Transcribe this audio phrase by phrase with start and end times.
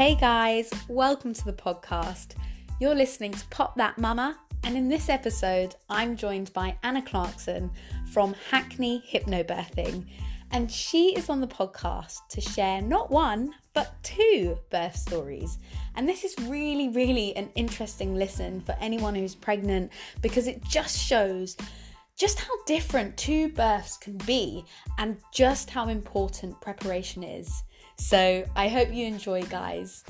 [0.00, 2.28] Hey guys, welcome to the podcast.
[2.80, 7.70] You're listening to Pop That Mama, and in this episode, I'm joined by Anna Clarkson
[8.10, 10.06] from Hackney Hypnobirthing,
[10.52, 15.58] and she is on the podcast to share not one, but two birth stories.
[15.94, 20.98] And this is really, really an interesting listen for anyone who's pregnant because it just
[20.98, 21.58] shows
[22.16, 24.64] just how different two births can be
[24.96, 27.64] and just how important preparation is.
[28.00, 30.02] So I hope you enjoy, guys.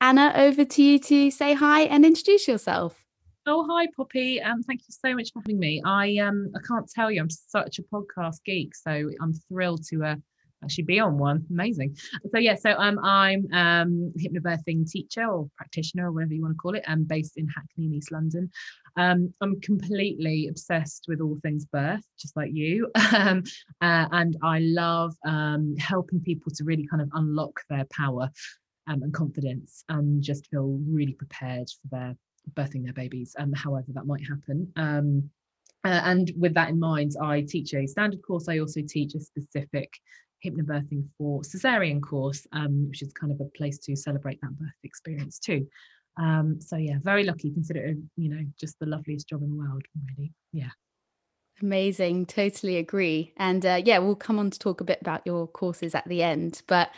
[0.00, 3.00] Anna, over to you to say hi and introduce yourself.
[3.46, 4.42] Oh, hi, Poppy.
[4.42, 5.80] Um, thank you so much for having me.
[5.86, 10.04] I um, I can't tell you, I'm such a podcast geek, so I'm thrilled to
[10.04, 10.16] uh,
[10.64, 11.46] actually be on one.
[11.50, 11.96] Amazing.
[12.32, 16.58] So yeah, so um, I'm um, hypnobirthing teacher or practitioner or whatever you want to
[16.58, 16.84] call it.
[16.88, 18.50] I'm based in Hackney in East London.
[18.96, 22.90] Um, I'm completely obsessed with all things birth, just like you.
[23.14, 23.42] um,
[23.80, 28.30] uh, and I love um, helping people to really kind of unlock their power
[28.86, 32.16] um, and confidence and just feel really prepared for their
[32.54, 34.70] birthing their babies and however that might happen.
[34.76, 35.30] Um,
[35.84, 38.48] uh, and with that in mind, I teach a standard course.
[38.48, 39.92] I also teach a specific
[40.44, 44.68] hypnobirthing for cesarean course, um, which is kind of a place to celebrate that birth
[44.82, 45.66] experience too.
[46.16, 47.50] Um, so yeah, very lucky.
[47.50, 49.82] Consider it, you know, just the loveliest job in the world,
[50.16, 50.32] really.
[50.52, 50.70] Yeah.
[51.62, 52.26] Amazing.
[52.26, 53.32] Totally agree.
[53.36, 56.22] And uh, yeah, we'll come on to talk a bit about your courses at the
[56.22, 56.62] end.
[56.66, 56.90] But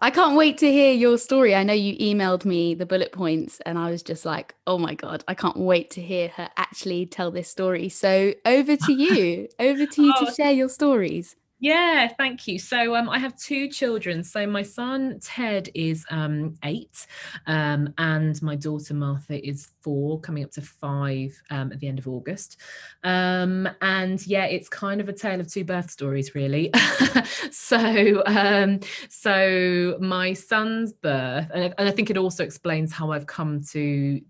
[0.00, 1.54] I can't wait to hear your story.
[1.54, 4.94] I know you emailed me the bullet points, and I was just like, oh my
[4.94, 7.88] God, I can't wait to hear her actually tell this story.
[7.88, 9.48] So over to you.
[9.58, 11.34] over to you oh, to share your stories.
[11.60, 12.58] Yeah, thank you.
[12.58, 14.22] So um, I have two children.
[14.22, 17.06] So my son Ted is um, eight,
[17.46, 21.98] um, and my daughter Martha is four, coming up to five um, at the end
[21.98, 22.58] of August.
[23.02, 26.70] Um, and yeah, it's kind of a tale of two birth stories, really.
[27.50, 28.78] so um,
[29.08, 34.20] so my son's birth, and, and I think it also explains how I've come to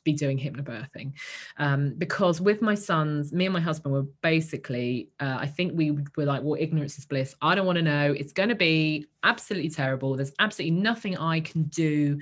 [0.00, 1.12] be doing hypnobirthing
[1.58, 5.90] um, because with my sons me and my husband were basically uh, i think we
[5.90, 9.06] were like well ignorance is bliss i don't want to know it's going to be
[9.24, 12.18] absolutely terrible there's absolutely nothing i can do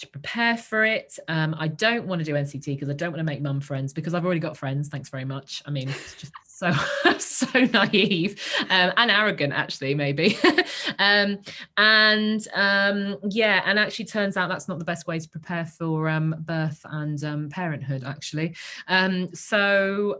[0.00, 1.18] to prepare for it.
[1.28, 3.92] Um, I don't want to do NCT because I don't want to make mum friends
[3.92, 4.88] because I've already got friends.
[4.88, 5.62] Thanks very much.
[5.66, 6.72] I mean, it's just so
[7.18, 10.38] so naive um, and arrogant, actually, maybe.
[10.98, 11.38] um,
[11.78, 16.08] and um, yeah, and actually turns out that's not the best way to prepare for
[16.08, 18.54] um, birth and um, parenthood, actually.
[18.88, 20.18] Um, so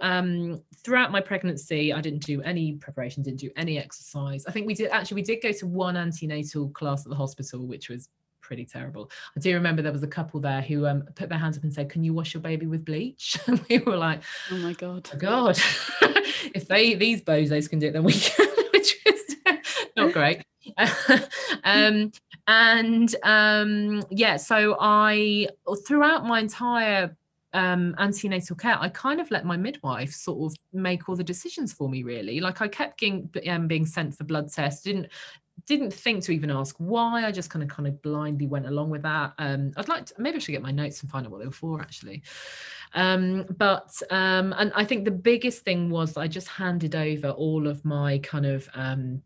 [0.82, 4.46] throughout my pregnancy, I didn't do any preparation, didn't do any exercise.
[4.46, 7.66] I think we did actually we did go to one antenatal class at the hospital,
[7.66, 8.08] which was
[8.50, 9.08] pretty terrible.
[9.36, 11.72] I do remember there was a couple there who um, put their hands up and
[11.72, 15.08] said, "Can you wash your baby with bleach?" And we were like, "Oh my god,
[15.14, 15.56] oh god!
[16.52, 19.36] if they these bozos can do it, then we can," which is
[19.96, 20.42] not great.
[21.62, 22.10] um,
[22.48, 25.46] and um, yeah, so I
[25.86, 27.16] throughout my entire
[27.52, 31.72] um, antenatal care, I kind of let my midwife sort of make all the decisions
[31.72, 32.02] for me.
[32.02, 34.82] Really, like I kept getting, um, being sent for blood tests.
[34.82, 35.06] Didn't
[35.70, 37.24] didn't think to even ask why.
[37.24, 39.34] I just kind of kind of blindly went along with that.
[39.38, 41.46] Um, I'd like to maybe I should get my notes and find out what they
[41.46, 42.22] were for actually.
[42.94, 47.68] Um, but um, and I think the biggest thing was I just handed over all
[47.68, 49.22] of my kind of um,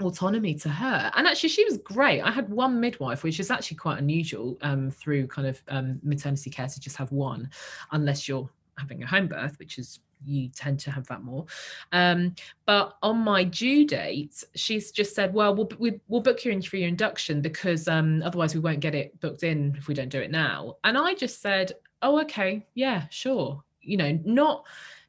[0.00, 3.76] autonomy to her and actually she was great i had one midwife which is actually
[3.76, 7.48] quite unusual um, through kind of um, maternity care to just have one
[7.92, 11.46] unless you're having a home birth which is you tend to have that more.
[11.92, 12.34] Um,
[12.66, 16.52] but on my due date, she's just said, "Well, we'll we, we will book you
[16.52, 19.94] in for your induction because um, otherwise we won't get it booked in if we
[19.94, 21.72] don't do it now." And I just said,
[22.02, 24.64] "Oh, okay, yeah, sure." You know, not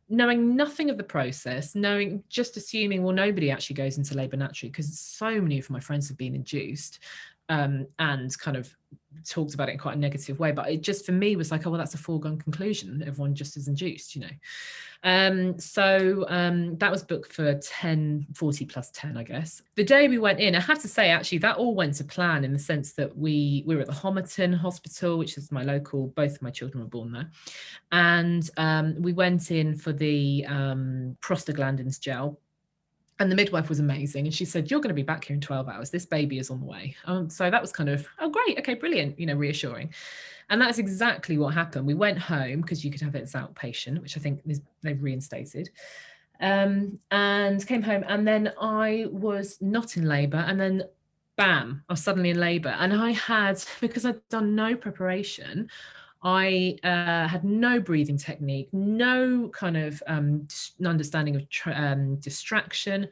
[0.10, 4.70] knowing nothing of the process, knowing just assuming, well, nobody actually goes into labour naturally
[4.70, 7.00] because so many of my friends have been induced
[7.50, 8.76] um, and kind of
[9.28, 10.52] talked about it in quite a negative way.
[10.52, 13.04] But it just for me was like, oh well, that's a foregone conclusion.
[13.06, 14.30] Everyone just is induced, you know.
[15.06, 19.62] Um, so um, that was booked for 10, 40 plus 10, I guess.
[19.76, 22.46] The day we went in, I have to say, actually, that all went to plan
[22.46, 26.08] in the sense that we, we were at the Homerton Hospital, which is my local,
[26.08, 27.30] both of my children were born there.
[27.92, 32.40] And um, we went in for the um, prostaglandins gel
[33.20, 35.42] and the midwife was amazing and she said you're going to be back here in
[35.42, 35.90] 12 hours.
[35.90, 36.96] This baby is on the way.
[37.06, 39.94] Um, so that was kind of oh great okay brilliant you know reassuring.
[40.50, 41.88] And that's exactly what happened.
[41.88, 45.02] We went home because you could have it as outpatient which i think is, they've
[45.02, 45.70] reinstated
[46.42, 50.84] um, and came home and then i was not in labor and then
[51.38, 55.70] bam i was suddenly in labor and i had because i'd done no preparation
[56.24, 60.48] I uh, had no breathing technique, no kind of um,
[60.86, 63.08] understanding of tra- um, distraction,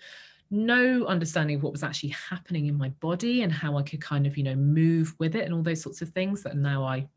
[0.49, 4.25] no understanding of what was actually happening in my body and how I could kind
[4.25, 7.07] of, you know, move with it and all those sorts of things that now I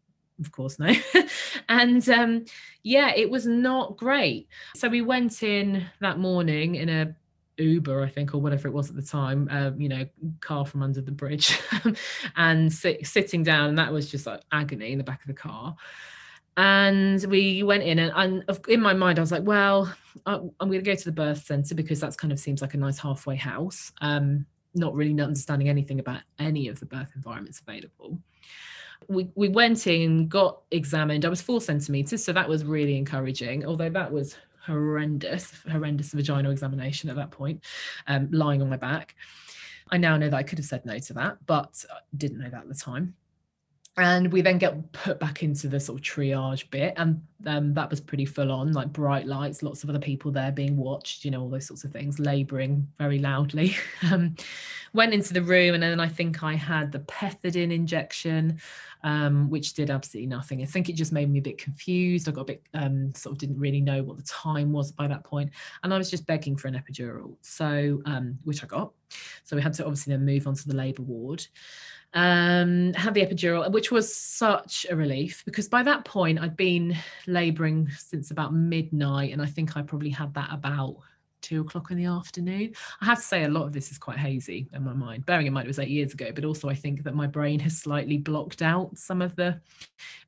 [0.41, 0.93] of course no
[1.69, 2.45] and um
[2.83, 4.49] yeah it was not great.
[4.75, 7.15] So we went in that morning in a
[7.59, 10.05] uber i think or whatever it was at the time um, you know
[10.41, 11.59] car from under the bridge.
[12.37, 15.35] And sit, sitting down and that was just like agony in the back of the
[15.35, 15.77] car.
[16.57, 19.93] And we went in and, and in my mind i was like well
[20.27, 22.79] i'm going to go to the birth center because that's kind of seems like a
[22.79, 23.93] nice halfway house.
[24.01, 24.47] Um
[24.77, 28.19] not really understanding anything about any of the birth environments available.
[29.09, 31.25] We, we went in got examined.
[31.25, 36.53] I was four centimeters so that was really encouraging although that was horrendous horrendous vaginal
[36.53, 37.63] examination at that point
[38.07, 39.15] um, lying on my back.
[39.91, 41.85] I now know that i could have said no to that but
[42.17, 43.15] didn't know that at the time.
[43.97, 47.91] And we then get put back into the sort of triage bit and um, that
[47.91, 51.31] was pretty full on like bright lights lots of other people there being watched you
[51.31, 53.77] know all those sorts of things laboring very loudly.
[54.11, 54.37] Um,
[54.93, 58.61] went into the room and then i think i had the pethidine injection
[59.05, 60.63] um, which did absolutely nothing.
[60.63, 62.27] I think it just made me a bit confused.
[62.27, 65.07] I got a bit um, sort of didn't really know what the time was by
[65.07, 65.51] that point.
[65.83, 67.37] And i was just begging for an epidural.
[67.43, 68.93] So um, which i got.
[69.45, 71.47] So we had to obviously then move on to the labor ward.
[72.15, 76.97] Um, had the epidural, which was such a relief because by that point I'd been
[77.35, 80.97] labouring since about midnight, and I think I probably had that about
[81.45, 82.73] two o'clock in the afternoon.
[83.03, 85.47] I have to say, a lot of this is quite hazy in my mind, bearing
[85.47, 87.77] in mind it was eight years ago, but also I think that my brain has
[87.77, 89.61] slightly blocked out some of the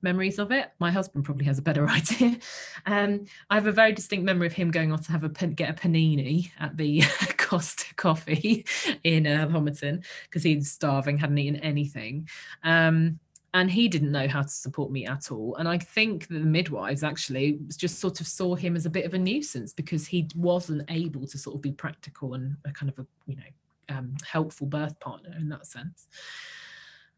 [0.02, 0.72] memories of it.
[0.78, 2.38] My husband probably has a better idea.
[2.84, 5.70] Um, I have a very distinct memory of him going off to have a get
[5.70, 7.02] a panini at the
[7.38, 8.66] Costa Coffee
[9.02, 12.28] in uh, Homerton because he's starving, hadn't eaten anything.
[12.62, 13.18] Um,
[13.56, 15.56] and he didn't know how to support me at all.
[15.56, 19.06] And i think that the midwives actually just sort of saw him as a bit
[19.06, 22.90] of a nuisance because he wasn't able to sort of be practical and a kind
[22.90, 26.08] of a you know um, helpful birth partner in that sense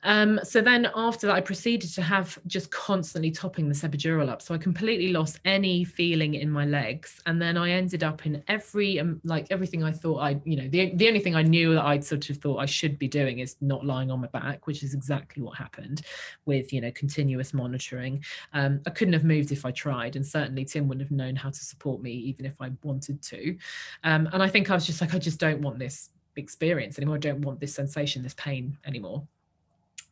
[0.05, 4.41] um, so then after that, I proceeded to have just constantly topping the epidural up.
[4.41, 7.21] So I completely lost any feeling in my legs.
[7.27, 10.69] And then I ended up in every, um, like everything I thought I, you know,
[10.69, 13.41] the, the only thing I knew that I'd sort of thought I should be doing
[13.41, 16.03] is not lying on my back, which is exactly what happened
[16.47, 18.25] with, you know, continuous monitoring.
[18.53, 20.15] Um, I couldn't have moved if I tried.
[20.15, 23.56] And certainly Tim wouldn't have known how to support me, even if I wanted to.
[24.05, 27.17] Um, and I think I was just like, I just don't want this experience anymore.
[27.17, 29.27] I don't want this sensation, this pain anymore.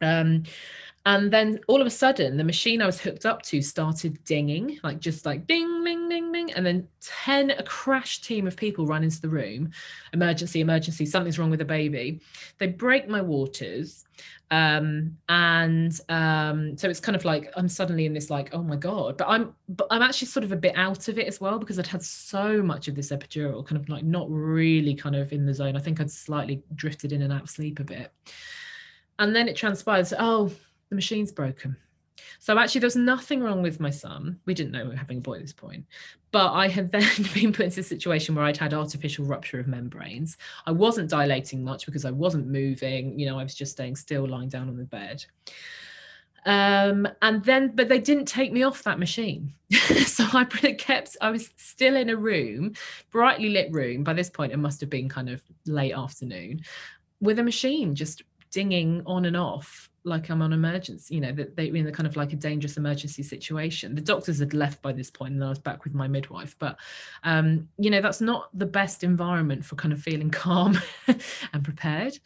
[0.00, 0.44] Um,
[1.06, 4.80] and then all of a sudden, the machine I was hooked up to started dinging,
[4.82, 6.52] like just like ding, ding, ding, ding.
[6.54, 9.70] And then 10, a crash team of people run into the room.
[10.12, 12.20] Emergency, emergency, something's wrong with the baby.
[12.58, 14.04] They break my waters.
[14.50, 18.76] Um, and um, so it's kind of like I'm suddenly in this like, oh my
[18.76, 19.16] God.
[19.16, 21.78] But I'm but I'm actually sort of a bit out of it as well because
[21.78, 25.46] I'd had so much of this epidural, kind of like not really kind of in
[25.46, 25.76] the zone.
[25.76, 28.10] I think I'd slightly drifted in and out of sleep a bit.
[29.18, 30.50] And then it transpires, oh,
[30.88, 31.76] the machine's broken.
[32.38, 34.38] So actually, there was nothing wrong with my son.
[34.46, 35.84] We didn't know we were having a boy at this point.
[36.32, 39.66] But I had then been put into a situation where I'd had artificial rupture of
[39.66, 40.36] membranes.
[40.66, 43.18] I wasn't dilating much because I wasn't moving.
[43.18, 45.24] You know, I was just staying still, lying down on the bed.
[46.44, 49.52] Um, and then, but they didn't take me off that machine.
[50.06, 52.74] so I kept, I was still in a room,
[53.10, 54.04] brightly lit room.
[54.04, 56.60] By this point, it must have been kind of late afternoon
[57.20, 61.56] with a machine just dinging on and off like I'm on emergency, you know, that
[61.56, 63.94] they were in the kind of like a dangerous emergency situation.
[63.94, 66.56] The doctors had left by this point and I was back with my midwife.
[66.58, 66.78] But
[67.24, 72.18] um, you know, that's not the best environment for kind of feeling calm and prepared.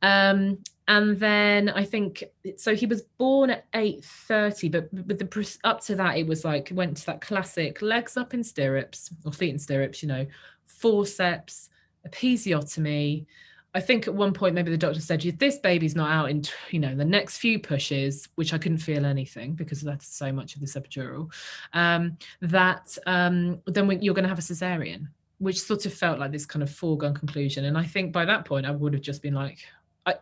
[0.00, 2.24] Um, and then I think
[2.56, 6.70] so he was born at 8:30, but with the up to that, it was like
[6.72, 10.26] went to that classic legs up in stirrups or feet in stirrups, you know,
[10.66, 11.68] forceps,
[12.06, 13.26] episiotomy,
[13.74, 16.80] I think at one point maybe the doctor said, "This baby's not out in you
[16.80, 20.60] know the next few pushes," which I couldn't feel anything because that's so much of
[20.60, 21.30] this epidural.
[21.74, 25.08] Um, that um, then you're going to have a cesarean,
[25.38, 27.66] which sort of felt like this kind of foregone conclusion.
[27.66, 29.58] And I think by that point I would have just been like,
[30.06, 30.14] I,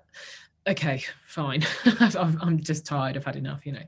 [0.66, 1.62] okay, fine.
[2.00, 3.16] I'm just tired.
[3.16, 3.85] I've had enough, you know.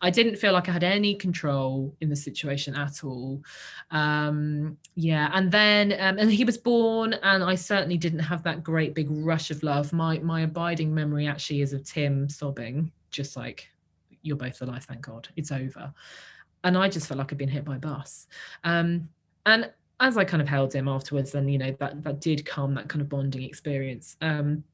[0.00, 3.42] I didn't feel like I had any control in the situation at all.
[3.90, 8.62] Um, yeah, and then um, and he was born, and I certainly didn't have that
[8.62, 9.92] great big rush of love.
[9.92, 13.68] My my abiding memory actually is of Tim sobbing, just like,
[14.22, 15.92] "You're both alive, thank God, it's over."
[16.64, 18.26] And I just felt like I'd been hit by a bus.
[18.64, 19.08] Um,
[19.44, 22.74] and as I kind of held him afterwards, then you know that that did calm
[22.74, 24.16] that kind of bonding experience.
[24.22, 24.64] Um,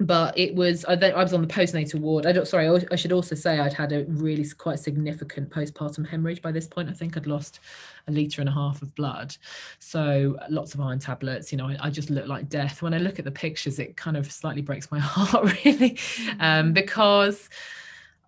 [0.00, 2.26] but it was I, I was on the postnatal ward.
[2.26, 2.68] I don't sorry.
[2.90, 6.90] I should also say I'd had a really quite significant postpartum hemorrhage by this point.
[6.90, 7.60] I think I'd lost
[8.06, 9.34] a liter and a half of blood,
[9.78, 11.50] so lots of iron tablets.
[11.50, 12.82] You know, I, I just looked like death.
[12.82, 15.98] When I look at the pictures, it kind of slightly breaks my heart, really,
[16.40, 16.74] um, mm.
[16.74, 17.48] because.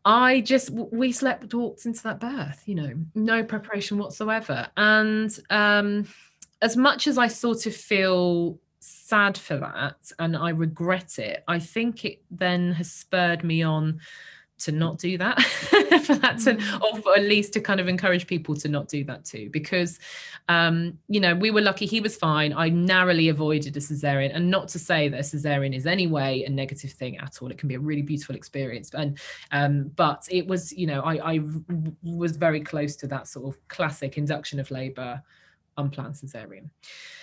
[0.05, 4.69] I just we slept walked into that birth, you know, no preparation whatsoever.
[4.75, 6.07] And um
[6.63, 11.59] as much as I sort of feel sad for that and I regret it, I
[11.59, 14.01] think it then has spurred me on
[14.59, 15.41] to not do that
[16.05, 17.05] for that to mm.
[17.07, 19.99] or at least to kind of encourage people to not do that too because
[20.49, 24.51] um you know we were lucky he was fine i narrowly avoided a cesarean and
[24.51, 27.69] not to say that a cesarean is anyway a negative thing at all it can
[27.69, 29.19] be a really beautiful experience and
[29.53, 31.41] um but it was you know i i
[32.03, 35.23] was very close to that sort of classic induction of labor
[35.77, 36.69] unplanned cesarean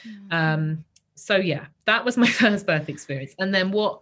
[0.07, 0.31] mm.
[0.31, 0.85] um
[1.15, 3.33] so yeah, that was my first birth experience.
[3.39, 4.01] And then what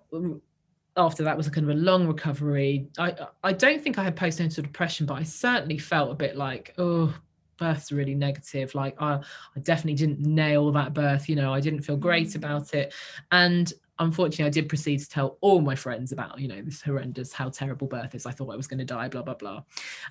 [0.95, 2.87] after that was a kind of a long recovery.
[2.97, 6.73] I I don't think I had postnatal depression, but I certainly felt a bit like,
[6.77, 7.13] oh,
[7.57, 8.75] birth's really negative.
[8.75, 9.15] Like I,
[9.55, 11.29] I definitely didn't nail that birth.
[11.29, 12.35] You know, I didn't feel great mm.
[12.35, 12.93] about it.
[13.31, 17.33] And unfortunately, I did proceed to tell all my friends about, you know, this horrendous,
[17.33, 18.25] how terrible birth is.
[18.25, 19.63] I thought I was going to die, blah blah blah,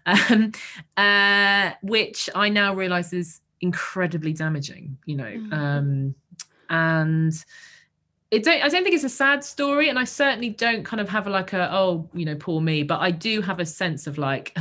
[0.06, 0.52] um,
[0.97, 4.99] uh, which I now realise is incredibly damaging.
[5.06, 5.25] You know.
[5.25, 5.52] Mm.
[5.52, 6.14] Um,
[6.71, 7.33] and
[8.31, 11.09] it don't, I don't think it's a sad story, and I certainly don't kind of
[11.09, 14.07] have a, like a oh you know poor me, but I do have a sense
[14.07, 14.57] of like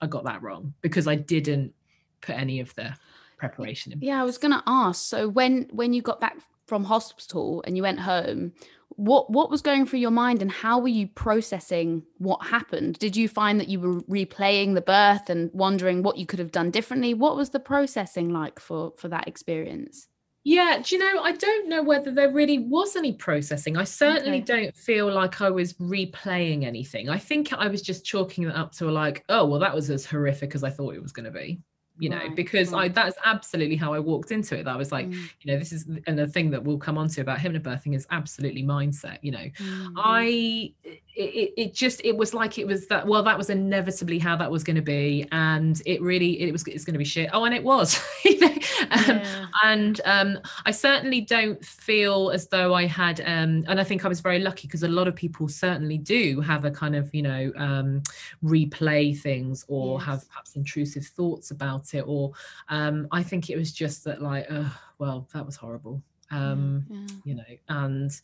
[0.00, 1.74] I got that wrong because I didn't
[2.20, 2.94] put any of the
[3.36, 4.00] preparation in.
[4.00, 5.06] Yeah, I was going to ask.
[5.06, 8.52] So when when you got back from hospital and you went home,
[8.90, 12.98] what what was going through your mind and how were you processing what happened?
[12.98, 16.52] Did you find that you were replaying the birth and wondering what you could have
[16.52, 17.14] done differently?
[17.14, 20.08] What was the processing like for for that experience?
[20.48, 23.76] Yeah, do you know, I don't know whether there really was any processing.
[23.76, 24.62] I certainly okay.
[24.62, 27.10] don't feel like I was replaying anything.
[27.10, 30.06] I think I was just chalking it up to like, oh, well, that was as
[30.06, 31.60] horrific as I thought it was going to be
[31.98, 32.84] you know right, because right.
[32.84, 35.14] i that's absolutely how i walked into it i was like mm.
[35.40, 38.06] you know this is and the thing that we'll come on to about hypnobirthing is
[38.10, 39.92] absolutely mindset you know mm.
[39.96, 40.72] i
[41.18, 44.50] it, it just it was like it was that well that was inevitably how that
[44.50, 47.44] was going to be and it really it was it's going to be shit oh
[47.44, 48.54] and it was you know
[48.90, 49.46] um, yeah.
[49.64, 54.08] and um i certainly don't feel as though i had um and i think i
[54.08, 57.22] was very lucky because a lot of people certainly do have a kind of you
[57.22, 58.00] know um
[58.44, 60.06] replay things or yes.
[60.06, 62.32] have perhaps intrusive thoughts about it or
[62.68, 67.06] um i think it was just that like uh, well that was horrible um yeah.
[67.24, 68.20] you know and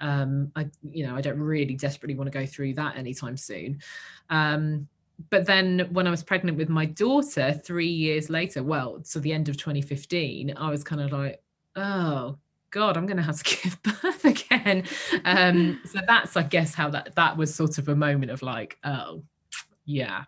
[0.00, 3.80] um i you know i don't really desperately want to go through that anytime soon.
[4.30, 4.88] Um
[5.30, 9.32] but then when i was pregnant with my daughter 3 years later well so the
[9.32, 11.42] end of 2015 i was kind of like
[11.74, 12.38] oh
[12.70, 14.84] god i'm going to have to give birth again.
[15.24, 18.78] Um so that's i guess how that that was sort of a moment of like
[18.84, 19.22] oh
[19.84, 20.24] yeah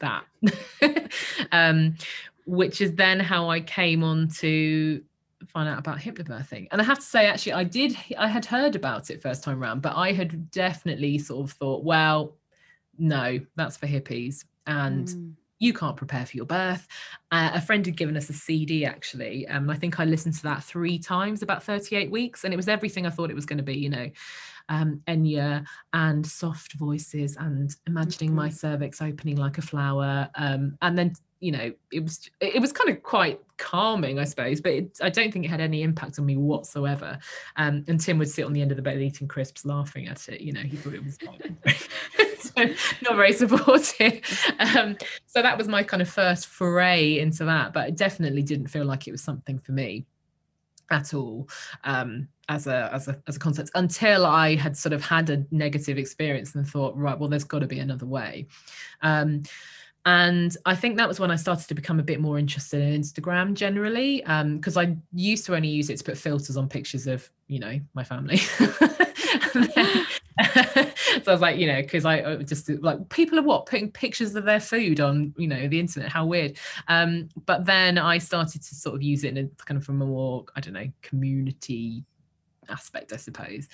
[0.00, 0.24] that.
[1.52, 1.96] Um
[2.46, 5.02] which is then how i came on to
[5.50, 6.68] find out about hypnobirthing.
[6.70, 9.62] And I have to say, actually, I did, I had heard about it first time
[9.62, 12.36] around, but I had definitely sort of thought, well,
[12.98, 14.44] no, that's for hippies.
[14.66, 15.32] And mm.
[15.58, 16.86] you can't prepare for your birth.
[17.30, 19.46] Uh, a friend had given us a CD actually.
[19.48, 22.68] Um, I think I listened to that three times, about 38 weeks, and it was
[22.68, 24.10] everything I thought it was going to be, you know.
[24.70, 28.38] Um, Enya and soft voices and imagining mm-hmm.
[28.38, 31.12] my cervix opening like a flower um, and then
[31.44, 35.10] you know it was it was kind of quite calming i suppose but it, i
[35.10, 37.18] don't think it had any impact on me whatsoever.
[37.56, 40.26] Um, and tim would sit on the end of the bed eating crisps laughing at
[40.28, 40.40] it.
[40.40, 41.18] You know he thought it was
[42.38, 42.62] so
[43.02, 44.20] not very supportive.
[44.58, 44.96] Um,
[45.26, 48.86] so that was my kind of first foray into that but it definitely didn't feel
[48.86, 50.06] like it was something for me
[50.90, 51.48] at all
[51.84, 55.44] um, as a as a as a concept until I had sort of had a
[55.50, 58.46] negative experience and thought right well there's got to be another way.
[59.02, 59.42] Um,
[60.06, 63.00] and i think that was when i started to become a bit more interested in
[63.00, 64.18] instagram generally
[64.56, 67.58] because um, i used to only use it to put filters on pictures of you
[67.58, 68.40] know my family.
[69.52, 69.66] Then,
[71.22, 73.66] so i was like you know because i uh, just like people are what?
[73.66, 76.10] Putting pictures of their food on you know the internet.
[76.10, 76.58] How weird.
[76.88, 80.02] Um, but then i started to sort of use it in a kind of from
[80.02, 82.04] a more i don't know community
[82.68, 83.68] aspect i suppose.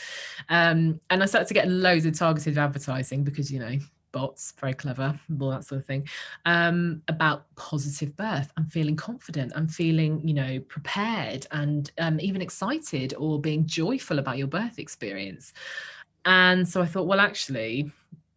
[0.49, 3.79] Um, and i started to get loads of targeted advertising because you know
[4.13, 6.07] bots, very clever, all that sort of thing,
[6.47, 12.43] um, about positive birth and feeling confident and feeling, you know, prepared and um, even
[12.43, 15.53] excited or being joyful about your birth experience.
[16.25, 17.91] And so I thought, well, actually,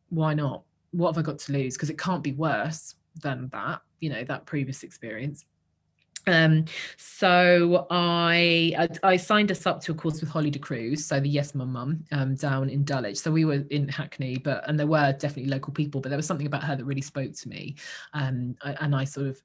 [0.09, 0.63] why not?
[0.91, 1.75] What have I got to lose?
[1.75, 5.45] Because it can't be worse than that, you know, that previous experience.
[6.27, 6.65] Um,
[6.97, 11.19] so I, I, I signed us up to a course with Hollie de Cruz, so
[11.19, 13.17] the Yes Mum Mum, um, down in Dulwich.
[13.17, 16.27] So we were in Hackney, but and there were definitely local people, but there was
[16.27, 17.75] something about her that really spoke to me,
[18.13, 19.41] um, and I sort of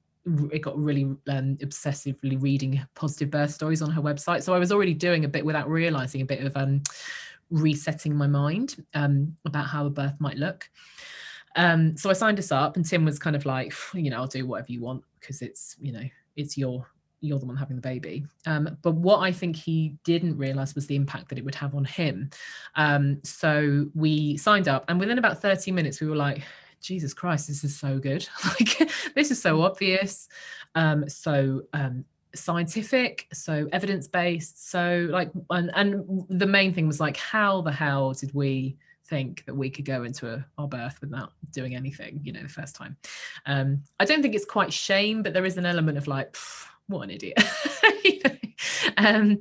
[0.53, 4.43] it got really um, obsessively reading positive birth stories on her website.
[4.43, 6.83] So I was already doing a bit without realizing a bit of um,
[7.51, 10.69] resetting my mind um, about how a birth might look.
[11.57, 14.27] Um, so I signed us up, and Tim was kind of like, you know, I'll
[14.27, 16.05] do whatever you want because it's, you know,
[16.39, 16.87] it's your
[17.21, 18.25] you're the one having the baby.
[18.47, 21.75] Um, but what I think he didn't realize was the impact that it would have
[21.75, 22.31] on him.
[22.77, 26.43] Um, so we signed up, and within about 30 minutes, we were like,
[26.81, 28.29] Jesus Christ, this is so good.
[28.45, 30.29] like, this is so obvious.
[30.75, 32.05] Um, so, um,
[32.35, 37.73] scientific so evidence based so like and, and the main thing was like how the
[37.73, 38.77] hell did we
[39.09, 42.49] think that we could go into a, our birth without doing anything, you know, the
[42.49, 42.97] first time.
[43.47, 46.37] Um, I don't think it's quite shame, but there is an element of like,
[46.87, 47.39] what an idiot.
[48.97, 49.39] um,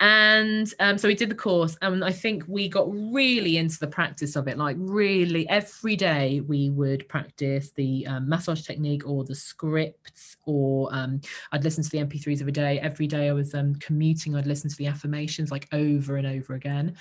[0.00, 3.86] and um, so we did the course, and I think we got really into the
[3.86, 4.58] practice of it.
[4.58, 10.88] Like, really, every day we would practice the um, massage technique or the scripts, or
[10.92, 11.20] um,
[11.52, 12.80] I'd listen to the MP3s every day.
[12.80, 16.54] Every day I was um, commuting, I'd listen to the affirmations like over and over
[16.54, 16.96] again.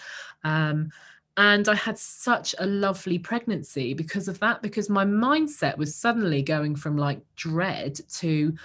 [1.38, 6.42] And I had such a lovely pregnancy because of that, because my mindset was suddenly
[6.42, 8.56] going from like dread to,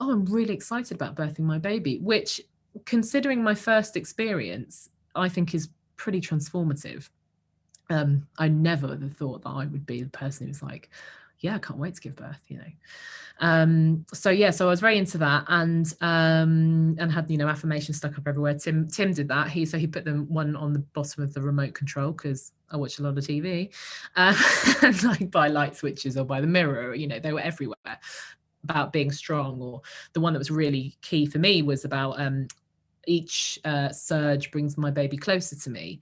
[0.00, 2.40] oh, I'm really excited about birthing my baby, which,
[2.84, 7.08] considering my first experience, I think is pretty transformative.
[7.88, 10.90] Um, I never thought that I would be the person who's like,
[11.40, 12.64] yeah, I can't wait to give birth, you know.
[13.40, 17.46] Um, so yeah, so I was very into that and um and had, you know,
[17.46, 18.54] affirmations stuck up everywhere.
[18.54, 19.48] Tim Tim did that.
[19.48, 22.76] He so he put them one on the bottom of the remote control because I
[22.76, 23.72] watch a lot of TV.
[24.16, 24.34] Uh,
[24.82, 27.76] and like by light switches or by the mirror, you know, they were everywhere
[28.64, 29.80] about being strong or
[30.14, 32.48] the one that was really key for me was about um
[33.06, 36.00] each uh, surge brings my baby closer to me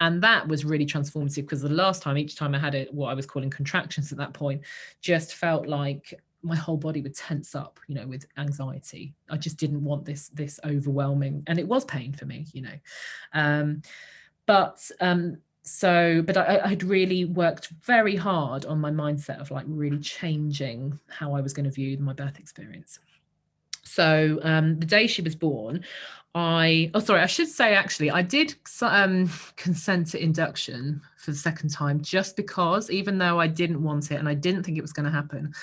[0.00, 3.08] and that was really transformative because the last time each time i had it what
[3.08, 4.60] i was calling contractions at that point
[5.00, 9.14] just felt like my whole body would tense up you know with anxiety.
[9.28, 12.78] I just didn't want this this overwhelming and it was pain for me you know.
[13.32, 13.82] Um
[14.46, 19.64] but um so but I, i'd really worked very hard on my mindset of like
[19.66, 23.00] really changing how i was going to view my birth experience
[23.86, 25.84] so um, the day she was born,
[26.34, 31.36] I oh sorry, I should say actually I did um, consent to induction for the
[31.36, 34.82] second time just because even though I didn't want it and I didn't think it
[34.82, 35.54] was going to happen,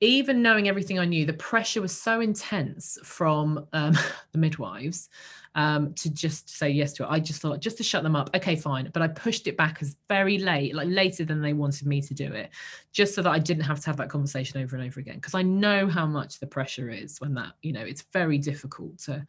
[0.00, 3.94] even knowing everything I knew, the pressure was so intense from um,
[4.32, 5.08] the midwives
[5.54, 7.08] um, to just say yes to it.
[7.10, 8.30] I just thought just to shut them up.
[8.34, 8.90] Okay, fine.
[8.92, 12.14] But I pushed it back as very late, like later than they wanted me to
[12.14, 12.50] do it,
[12.92, 15.16] just so that I didn't have to have that conversation over and over again.
[15.16, 18.98] Because I know how much the pressure is when that, you know, it's very difficult
[19.00, 19.26] to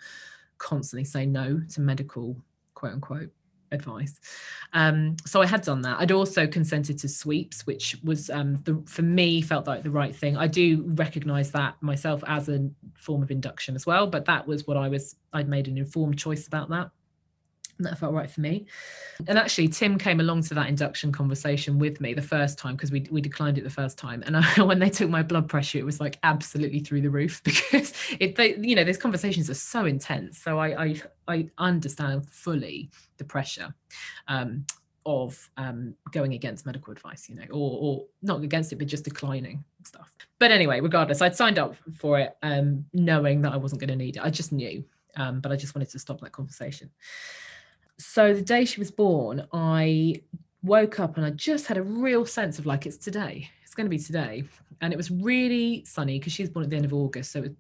[0.60, 2.36] constantly say no to medical
[2.76, 3.32] quote unquote
[3.72, 4.20] advice.
[4.74, 6.00] Um, so I had done that.
[6.00, 10.16] I'd also consented to sweeps, which was um, the, for me felt like the right
[10.16, 10.38] thing.
[10.38, 14.68] I do recognise that myself as a form of induction as well, but that was
[14.68, 15.16] what I was.
[15.34, 16.92] I'd made an informed choice about that
[17.86, 18.66] that felt right for me.
[19.28, 22.92] And actually, Tim came along to that induction conversation with me the first time because
[22.92, 24.24] we we declined it the first time.
[24.26, 27.42] And I, when they took my blood pressure, it was like absolutely through the roof
[27.46, 30.40] because it they, you know these conversations are so intense.
[30.40, 33.74] So I I, I understand fully the pressure.
[34.28, 34.66] Um,
[35.06, 39.06] of um, going against medical advice, you know, or, or not against it, but just
[39.06, 40.14] declining stuff.
[40.38, 43.96] But anyway, regardless, I'd signed up for it, um, knowing that I wasn't going to
[43.96, 44.24] need it.
[44.24, 44.84] I just knew,
[45.16, 46.92] um, but I just wanted to stop that conversation
[48.00, 50.22] so the day she was born, I
[50.64, 53.50] woke up and I just had a real sense of like, it's today.
[53.64, 54.46] It's going to be today.
[54.82, 57.32] And it was really sunny because she was born at the end of August.
[57.32, 57.52] So it was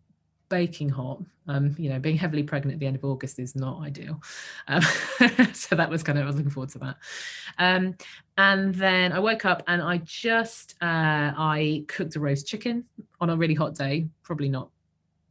[0.47, 1.21] baking hot.
[1.47, 4.21] Um, you know, being heavily pregnant at the end of August is not ideal.
[4.67, 4.82] Um,
[5.54, 6.97] so that was kind of, I was looking forward to that.
[7.58, 7.95] Um,
[8.38, 12.86] and then I woke up and I just, uh, I cooked a roast chicken
[13.19, 14.69] on a really hot day, probably not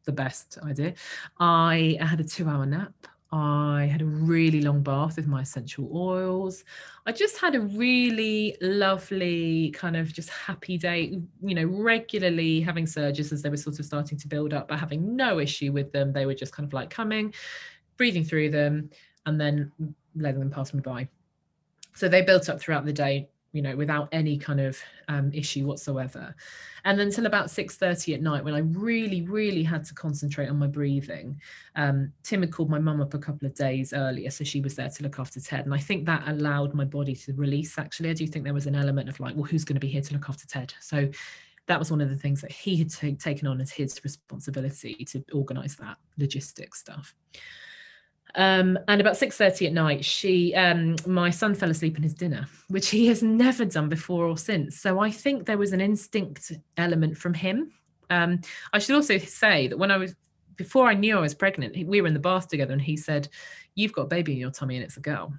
[0.05, 0.95] the best idea.
[1.39, 2.93] I had a two hour nap.
[3.31, 6.65] I had a really long bath with my essential oils.
[7.05, 12.87] I just had a really lovely, kind of just happy day, you know, regularly having
[12.87, 15.93] surges as they were sort of starting to build up, but having no issue with
[15.93, 16.13] them.
[16.13, 17.35] They were just kind of like coming,
[17.99, 18.89] breathing through them,
[19.27, 19.73] and then
[20.17, 21.07] letting them pass me by.
[21.95, 25.65] So they built up throughout the day, you know, without any kind of um, issue
[25.65, 26.35] whatsoever.
[26.85, 30.67] And until about 6.30 at night, when I really, really had to concentrate on my
[30.67, 31.41] breathing,
[31.75, 34.31] um, Tim had called my mum up a couple of days earlier.
[34.31, 35.65] So she was there to look after Ted.
[35.65, 38.11] And I think that allowed my body to release, actually.
[38.11, 40.03] I do think there was an element of like, well, who's going to be here
[40.03, 40.75] to look after Ted?
[40.81, 41.09] So
[41.69, 45.05] that was one of the things that he had t- taken on as his responsibility
[45.07, 47.15] to organize that logistics stuff.
[48.35, 52.47] Um, and about 6.30 at night, she, um, my son fell asleep in his dinner,
[52.69, 54.81] which he has never done before or since.
[54.81, 57.73] So I think there was an instinct element from him.
[58.11, 58.41] Um,
[58.73, 60.15] I should also say that when I was,
[60.57, 63.29] before I knew I was pregnant, we were in the bath together and he said,
[63.75, 65.33] you've got a baby in your tummy and it's a girl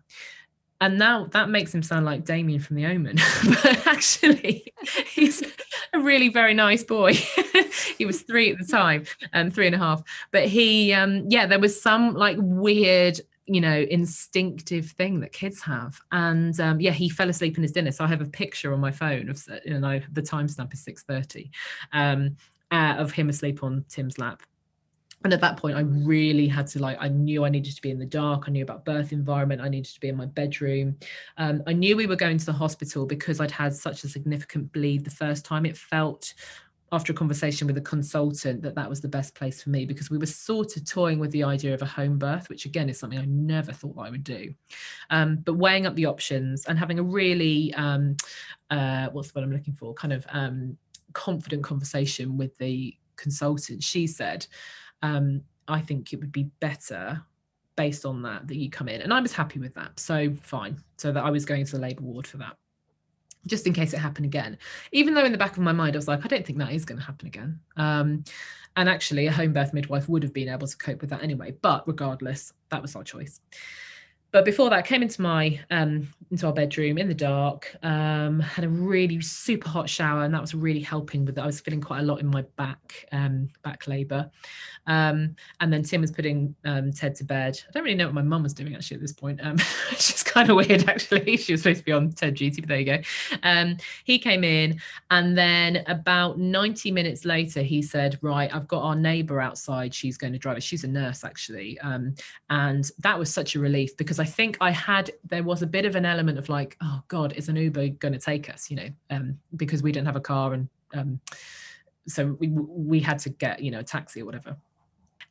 [0.81, 4.73] and now that makes him sound like Damien from The Omen, but actually,
[5.07, 5.43] he's
[5.93, 7.13] a really very nice boy.
[7.97, 10.03] he was three at the time, um, three and a half.
[10.31, 15.61] But he, um, yeah, there was some like weird, you know, instinctive thing that kids
[15.61, 17.91] have, and um, yeah, he fell asleep in his dinner.
[17.91, 21.03] So I have a picture on my phone of, you know, the timestamp is six
[21.03, 21.51] thirty,
[21.93, 22.37] um,
[22.71, 24.43] uh, of him asleep on Tim's lap
[25.23, 27.91] and at that point i really had to like i knew i needed to be
[27.91, 28.45] in the dark.
[28.47, 29.61] I knew about birth environment.
[29.61, 30.97] I needed to be in my bedroom.
[31.37, 34.71] Um, i knew we were going to the hospital because i'd had such a significant
[34.71, 35.65] bleed the first time.
[35.65, 36.33] It felt
[36.91, 40.09] after a conversation with a consultant that that was the best place for me because
[40.09, 42.97] we were sort of toying with the idea of a home birth which again is
[42.97, 44.53] something i never thought i would do.
[45.09, 48.15] Um, but weighing up the options and having a really um,
[48.69, 49.93] uh, what's what i'm looking for?
[49.93, 50.77] Kind of um,
[51.13, 54.47] confident conversation with the consultant she said
[55.01, 57.21] um, I think it would be better
[57.75, 59.01] based on that that you come in.
[59.01, 59.99] And I was happy with that.
[59.99, 60.77] So fine.
[60.97, 62.57] So that I was going to the labour ward for that.
[63.47, 64.57] Just in case it happened again.
[64.91, 66.73] Even though in the back of my mind I was like, I don't think that
[66.73, 67.59] is going to happen again.
[67.77, 68.23] Um,
[68.75, 71.55] and actually a home birth midwife would have been able to cope with that anyway.
[71.61, 73.39] But regardless, that was our choice
[74.31, 77.75] but before that, I came into my um, into our bedroom in the dark.
[77.81, 81.43] Um, had a really super hot shower, and that was really helping with that.
[81.43, 84.29] I was feeling quite a lot in my back um, back labour.
[84.85, 87.59] Um, and then Tim was putting um, Ted to bed.
[87.67, 89.39] I don't really know what my mum was doing actually at this point.
[89.43, 89.57] Um,
[89.91, 91.37] just kind of weird actually.
[91.49, 92.97] She was supposed to be on Ted duty, but there you go.
[93.43, 98.83] Um, he came in, and then about ninety minutes later, he said, "Right, I've got
[98.83, 99.93] our neighbour outside.
[99.93, 100.63] She's going to drive us.
[100.63, 101.79] She's a nurse actually."
[102.49, 105.85] and that was such a relief because I think I had there was a bit
[105.85, 108.69] of an element of like, oh God, is an Uber going to take us?
[108.69, 111.19] You know, um, because we didn't have a car and um,
[112.07, 114.55] so we we had to get you know a taxi or whatever.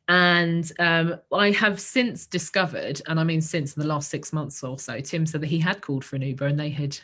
[0.07, 4.79] And um, I have since discovered, and I mean since the last six months or
[4.79, 6.97] so, Tim said that he had called for an Uber and they had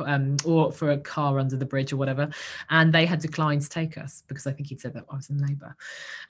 [0.00, 2.28] um, or for a car under the bridge or whatever,
[2.70, 5.30] and they had declined to take us because I think he'd said that I was
[5.30, 5.76] in labour.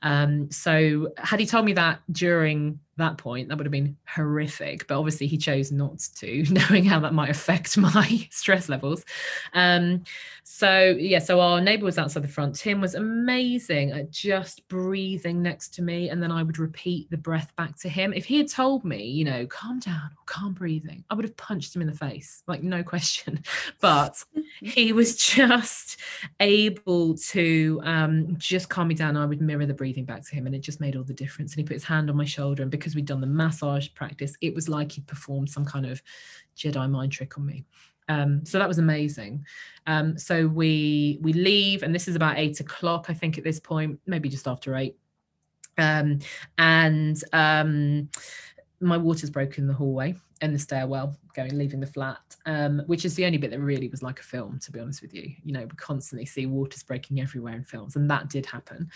[0.03, 4.87] Um, so had he told me that during that point, that would have been horrific.
[4.87, 9.05] But obviously, he chose not to, knowing how that might affect my stress levels.
[9.55, 10.05] Um,
[10.45, 12.57] so, yeah, so our neighbor was outside the front.
[12.57, 16.11] Tim was amazing at just breathing next to me.
[16.11, 18.13] And then I would repeat the breath back to him.
[18.13, 21.75] If he had told me, you know, calm down calm breathing, I would have punched
[21.75, 23.43] him in the face, like, no question.
[23.81, 24.23] But
[24.61, 25.99] he was just
[26.41, 29.17] able to um, just calm me down.
[29.17, 31.53] I would mirror the breathing back to him, and it just made all the difference.
[31.53, 34.35] And he put his hand on my shoulder, and because we'd done the massage practice,
[34.41, 36.03] it was like he'd performed some kind of
[36.57, 37.65] Jedi mind trick on me.
[38.09, 39.45] Um, so that was amazing.
[39.87, 43.61] Um, so we we leave, and this is about eight o'clock, I think, at this
[43.61, 44.97] point, maybe just after eight.
[45.77, 46.19] Um,
[46.57, 48.09] and um,
[48.81, 53.05] my water's broken in the hallway and the stairwell going leaving the flat um, which
[53.05, 55.33] is the only bit that really was like a film to be honest with you
[55.45, 58.89] you know we constantly see waters breaking everywhere in films and that did happen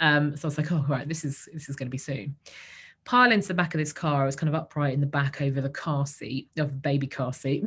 [0.00, 2.34] um, so i was like oh right this is this is going to be soon
[3.04, 4.22] pile into the back of this car.
[4.22, 7.06] I was kind of upright in the back over the car seat of the baby
[7.06, 7.64] car seat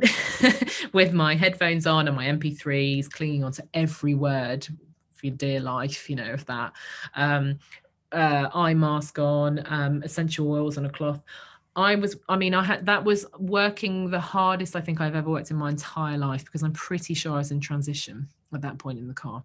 [0.92, 4.66] with my headphones on and my MP3s, clinging onto every word
[5.12, 6.72] for your dear life, you know, of that.
[7.14, 7.58] Um,
[8.12, 11.20] uh, eye mask on, um, essential oils on a cloth.
[11.76, 15.28] I was, I mean, I had that was working the hardest I think I've ever
[15.28, 18.78] worked in my entire life because I'm pretty sure I was in transition at that
[18.78, 19.42] point in the car.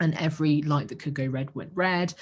[0.00, 2.14] And every light that could go red went red.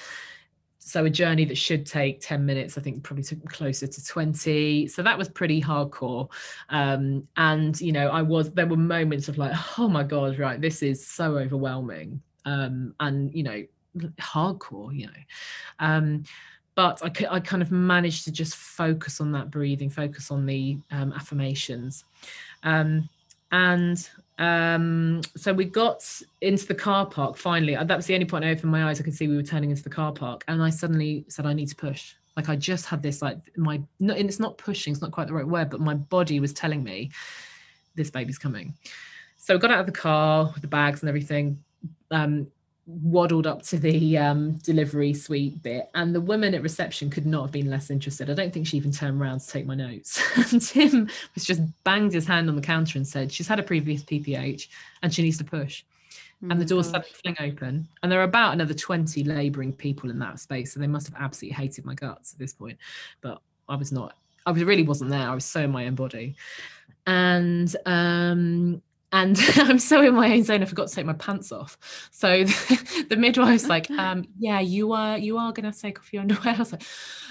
[0.79, 4.87] So a journey that should take 10 minutes i think probably took closer to 20
[4.87, 6.29] so that was pretty hardcore.
[6.69, 10.61] Um, and you know i was there were moments of like oh my god right
[10.61, 12.21] this is so overwhelming.
[12.45, 13.63] Um, and you know
[14.19, 15.11] hardcore you know.
[15.79, 16.23] Um,
[16.77, 20.77] but I, I kind of managed to just focus on that breathing focus on the
[20.91, 22.05] um, affirmations
[22.63, 23.09] um,
[23.51, 24.09] and
[24.39, 26.03] um, so we got
[26.41, 27.75] into the car park finally.
[27.75, 28.99] Uh, that was the only point I opened my eyes.
[28.99, 31.53] I could see we were turning into the car park, and I suddenly said, "I
[31.53, 34.93] need to push." Like I just had this, like my, and it's not pushing.
[34.93, 37.09] It's not quite the right word, but my body was telling me,
[37.95, 38.75] "This baby's coming."
[39.37, 41.63] So we got out of the car with the bags and everything.
[42.11, 42.47] Um,
[42.87, 47.43] waddled up to the um, delivery suite bit, and the woman at reception could not
[47.43, 48.29] have been less interested.
[48.29, 50.21] I don't think she even turned around to take my notes.
[50.51, 53.63] and Tim was just banged his hand on the counter and said, "She's had a
[53.63, 54.67] previous PPH
[55.03, 55.83] and she needs to push."
[56.41, 56.85] and the Oh gosh.
[56.85, 60.79] suddenly fling open and there are about another 20 laboring people in that space so
[60.79, 62.77] they must have absolutely hated my guts at this point
[63.21, 65.95] but i was not i was really wasn't there i was so in my own
[65.95, 66.35] body
[67.07, 71.51] and um and I'm so in my own zone, I forgot to take my pants
[71.51, 71.77] off.
[72.11, 76.21] So the, the midwife's like, um, yeah, you are you are gonna take off your
[76.21, 76.55] underwear.
[76.55, 76.83] I was like,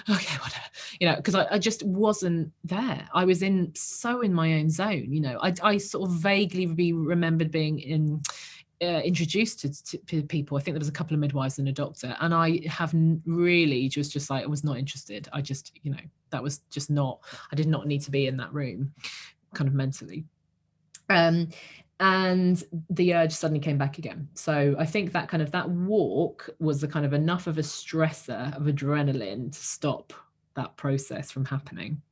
[0.08, 0.64] okay, whatever,
[1.00, 3.06] you know, because I, I just wasn't there.
[3.12, 5.38] I was in so in my own zone, you know.
[5.42, 8.22] I I sort of vaguely be remembered being in
[8.82, 10.56] uh, introduced to, to to people.
[10.56, 12.94] I think there was a couple of midwives and a doctor, and I have
[13.26, 15.28] really just just like I was not interested.
[15.32, 17.20] I just you know that was just not.
[17.52, 18.92] I did not need to be in that room,
[19.54, 20.24] kind of mentally.
[21.08, 21.48] Um,
[21.98, 24.28] and the urge suddenly came back again.
[24.34, 27.62] So I think that kind of that walk was the kind of enough of a
[27.62, 30.12] stressor of adrenaline to stop
[30.54, 32.02] that process from happening.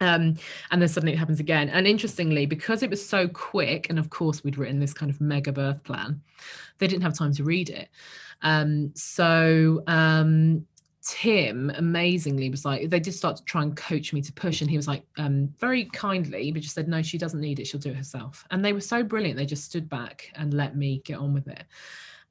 [0.00, 0.36] Um,
[0.70, 1.68] and then suddenly it happens again.
[1.68, 5.20] And interestingly, because it was so quick, and of course we'd written this kind of
[5.20, 6.20] mega birth plan,
[6.78, 7.88] they didn't have time to read it.
[8.42, 10.66] Um, so um,
[11.06, 14.70] Tim amazingly was like, they did start to try and coach me to push, and
[14.70, 17.80] he was like, um, very kindly, but just said, no, she doesn't need it, she'll
[17.80, 18.44] do it herself.
[18.50, 21.46] And they were so brilliant, they just stood back and let me get on with
[21.48, 21.64] it.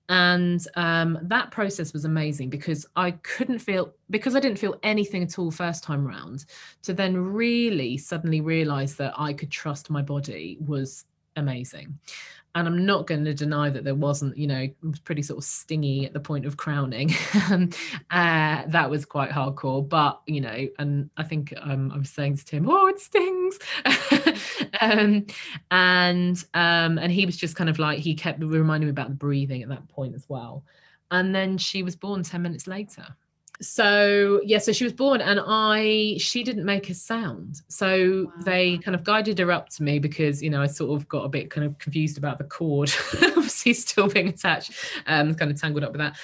[0.10, 5.24] And um, that process was amazing because I couldn't feel, because I didn't feel anything
[5.24, 6.46] at all first time round,
[6.82, 11.06] to then really suddenly realize that I could trust my body was
[11.36, 11.98] amazing
[12.56, 15.44] and I'm not going to deny that there wasn't, you know, was pretty sort of
[15.44, 17.12] stingy at the point of crowning.
[18.12, 22.38] uh, that was quite hardcore, but you know, and I think um, I was saying
[22.38, 23.58] to Tim, "Oh, it stings,"
[24.82, 25.26] um,
[25.72, 29.16] and um, and he was just kind of like he kept reminding me about the
[29.16, 30.64] breathing at that point as well.
[31.10, 33.16] And then she was born ten minutes later
[33.62, 37.62] so yeah so she was born and i she didn't make a sound.
[37.68, 38.42] So Wow.
[38.46, 41.24] they kind of guided her up to me because you know i sort of got
[41.24, 42.92] a bit kind of confused about the cord
[43.38, 44.72] obviously still being attached
[45.08, 46.16] um kind of tangled up with that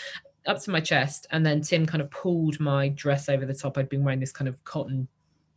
[0.48, 1.28] up to my chest.
[1.32, 3.78] And then tim kind of pulled my dress over the top.
[3.78, 5.08] I'd been wearing this kind of cotton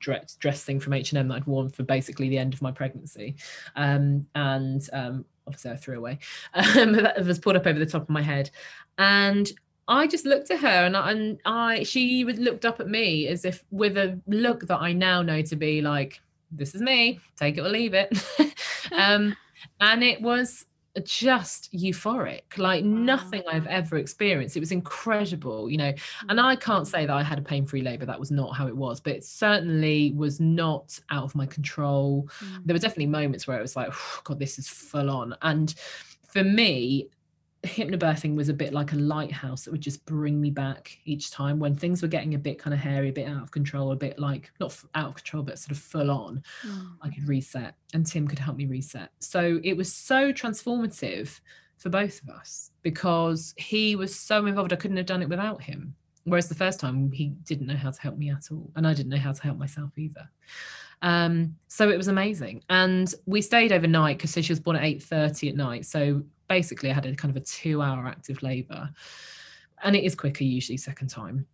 [0.01, 3.37] dress dress thing from h&m that i'd worn for basically the end of my pregnancy.
[3.77, 6.19] Um and um obviously i threw away.
[6.55, 8.51] Um that was pulled up over the top of my head.
[8.99, 9.51] And
[9.89, 13.45] I just looked at her and I, and I she looked up at me as
[13.45, 17.59] if with a look that I now know to be like this is me take
[17.59, 18.13] it or leave it.
[18.93, 19.37] Um
[19.81, 20.67] and it was
[21.05, 24.57] just euphoric like nothing I've ever experienced.
[24.57, 25.95] It was incredible you know
[26.29, 28.77] and I can't say that I had a pain-free labor that was not how it
[28.77, 32.29] was but it certainly was not out of my control.
[32.41, 32.67] Mm.
[32.67, 35.35] there were definitely moments where it was like "Oh, god this is full on.
[35.41, 35.75] And
[36.27, 37.09] for me
[37.65, 41.61] hypnobirthing was a bit like a lighthouse that would just bring me back each time
[41.61, 43.97] when things were getting a bit kind of hairy a bit out of control a
[43.97, 46.93] bit like not f- out of control but sort of full on Mm.
[47.03, 51.39] i could reset and tim could help me reset so it was so transformative
[51.79, 55.63] for both of us because he was so involved i couldn't have done it without
[55.63, 55.95] him
[56.25, 58.93] whereas the first time he didn't know how to help me at all and i
[58.95, 60.29] didn't know how to help myself either
[61.03, 62.63] um, so it was amazing.
[62.71, 65.85] And we stayed overnight because so she was born at 8.30 at night.
[65.87, 68.91] So basically i had a kind of a two hour active labor
[69.83, 71.47] and it is quicker usually second time.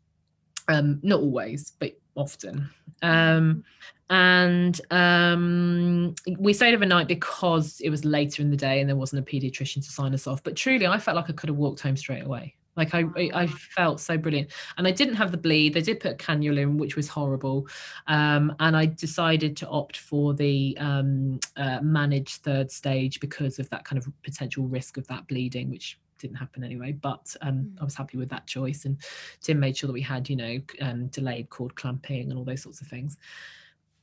[0.69, 2.69] Um, not always but often.
[3.01, 3.65] Um,
[4.11, 9.27] and um, we stayed overnight because it was later in the day and there wasn't
[9.27, 10.43] a pediatrician to sign us off.
[10.43, 13.47] But truly i felt like i could have walked home straight away like I, I
[13.47, 14.51] felt so brilliant.
[14.79, 15.75] And i didn't have the bleed.
[15.75, 17.69] They did put a cannula in which was horrible.
[18.07, 23.69] Um, and i decided to opt for the um, uh, managed third stage because of
[23.71, 26.93] that kind of potential risk of that bleeding which didn't happen anyway.
[26.93, 27.81] But um, Mm.
[27.81, 28.97] i was happy with that choice and
[29.41, 32.63] tim made sure that we had you know um, delayed cord clamping and all those
[32.63, 33.17] sorts of things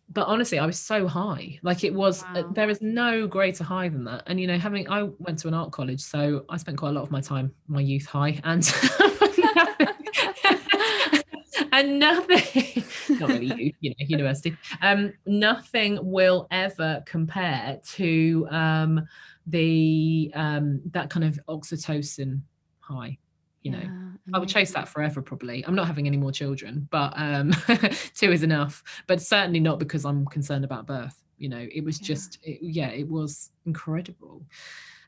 [0.09, 1.59] but honestly i was so high.
[1.63, 2.45] Like it was uh, Wow.
[2.51, 4.23] there is no greater high than that.
[4.27, 6.93] And you know having i went to an art college so i spent quite a
[6.93, 8.63] lot of my time my youth high and
[11.71, 12.83] and nothing
[13.19, 19.01] not really you, you know university um nothing will ever compare to um
[19.47, 22.41] the um that kind of oxytocin
[22.79, 23.17] high
[23.65, 25.63] you know Yeah, I would chase that forever probably.
[25.65, 27.51] I'm not having any more children, but um
[28.19, 28.84] two is enough.
[29.08, 31.17] But certainly not because I'm concerned about birth.
[31.38, 32.08] You know, it was Yeah.
[32.12, 34.45] just it, yeah, it was incredible.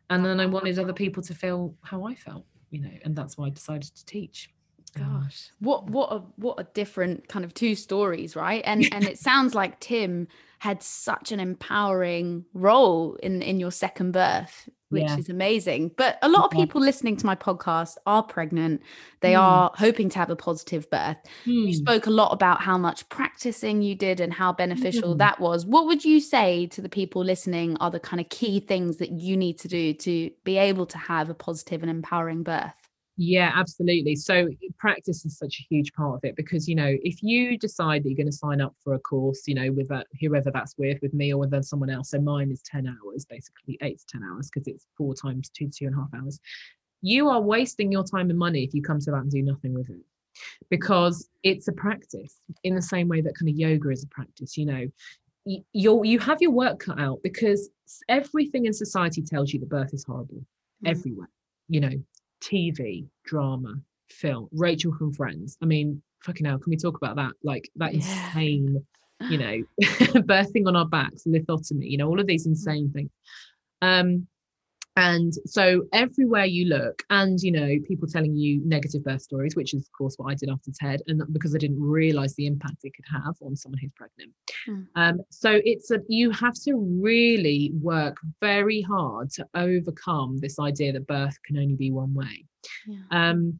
[0.09, 3.37] And then I wanted other people to feel how I felt, you know, and that's
[3.37, 4.49] why I decided to teach.
[4.95, 8.63] Um, Gosh, what what a what a different kind of two stories, right?
[8.65, 10.27] And and it sounds like Tim
[10.59, 14.69] had such an empowering role in in your second birth.
[14.89, 15.17] Which Yeah.
[15.17, 15.91] is amazing.
[15.97, 18.81] But a lot of people listening to my podcast are pregnant.
[19.21, 19.39] They Mm.
[19.41, 21.17] are hoping to have a positive birth.
[21.45, 21.71] You Hmm.
[21.73, 25.17] spoke a lot about how much practicing you did and how beneficial Mm.
[25.19, 25.65] that was.
[25.65, 29.11] What would you say to the people listening are the kind of key things that
[29.11, 32.73] you need to do to be able to have a positive and empowering birth?
[33.19, 34.15] Yeah, absolutely.
[34.15, 38.03] So practice is such a huge part of it because you know if you decide
[38.03, 40.75] that you're going to sign up for a course, you know, with that whoever that's
[40.77, 42.11] with, with me or with someone else.
[42.11, 45.67] So mine is ten hours, basically eight to ten hours because it's four times two
[45.75, 46.39] two and a half hours.
[47.01, 49.73] You are wasting your time and money if you come to that and do nothing
[49.73, 50.01] with it
[50.69, 54.57] because it's a practice in the same way that kind of yoga is a practice.
[54.57, 54.87] You know,
[55.73, 57.69] you'll you have your work cut out because
[58.09, 60.45] everything in society tells you that birth is horrible
[60.85, 60.89] Mm.
[60.91, 61.29] everywhere.
[61.69, 61.91] You know,
[62.41, 63.75] TV, drama,
[64.09, 64.47] film.
[64.51, 65.57] Rachel from Friends.
[65.61, 67.33] I mean, fucking hell, can we talk about that?
[67.43, 67.99] Like that Yeah.
[67.99, 68.85] insane,
[69.29, 69.63] you know,
[70.23, 73.11] birthing on our backs, lithotomy, you know, all of these insane things.
[73.81, 74.27] Um,
[74.97, 79.75] and so everywhere you look, and you know, people telling you negative birth stories, which
[79.75, 82.77] is of course what I did after TED, and because I didn't realize the impact
[82.83, 84.33] it could have on someone who's pregnant.
[84.67, 84.87] Mm.
[84.95, 90.91] Um, so it's a you have to really work very hard to overcome this idea
[90.93, 92.45] that birth can only be one way.
[92.87, 93.03] Yeah.
[93.11, 93.59] Um,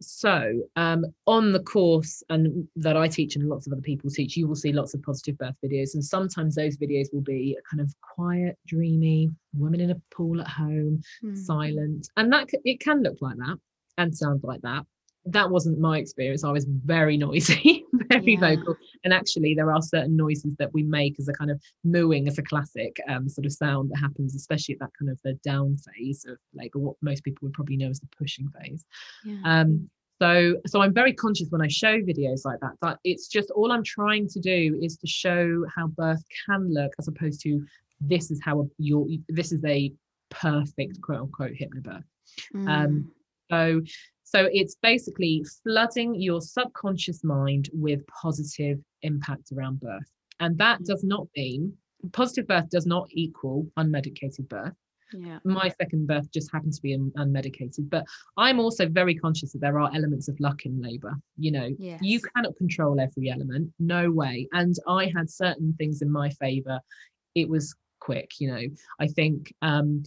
[0.00, 4.36] so um, on the course and that I teach and lots of other people teach,
[4.36, 7.80] you will see lots of positive birth videos, and sometimes those videos will be kind
[7.80, 11.36] of quiet, dreamy, women in a pool at home, Mm.
[11.36, 13.58] silent, and that it can look like that
[13.96, 14.86] and sound like that.
[15.30, 16.44] That wasn't my experience.
[16.44, 18.56] I was very noisy, very Yeah.
[18.56, 22.28] vocal, and actually there are certain noises that we make as a kind of mooing
[22.28, 25.34] as a classic um, sort of sound that happens, especially at that kind of the
[25.44, 28.84] down phase of like what most people would probably know as the pushing phase.
[29.24, 29.40] Yeah.
[29.44, 32.72] Um, so, so I'm very conscious when I show videos like that.
[32.82, 36.92] That it's just all I'm trying to do is to show how birth can look,
[36.98, 37.64] as opposed to
[38.00, 39.92] this is how your this is a
[40.30, 42.02] perfect quote unquote hypnobirth.
[42.54, 42.68] Mm.
[42.68, 43.12] Um,
[43.50, 43.80] so,
[44.30, 50.10] so it's basically flooding your subconscious mind with positive impact around birth,
[50.40, 51.72] and that does not mean
[52.12, 54.74] positive birth does not equal unmedicated birth.
[55.14, 55.38] Yeah.
[55.42, 58.04] my second birth just happened to be un- unmedicated but
[58.36, 61.68] i'm also very conscious that there are elements of luck in labor you know.
[62.02, 64.46] You cannot control every element no way.
[64.52, 66.78] And i had certain things in my favor.
[67.34, 68.64] It was quick you know.
[69.00, 70.02] I think um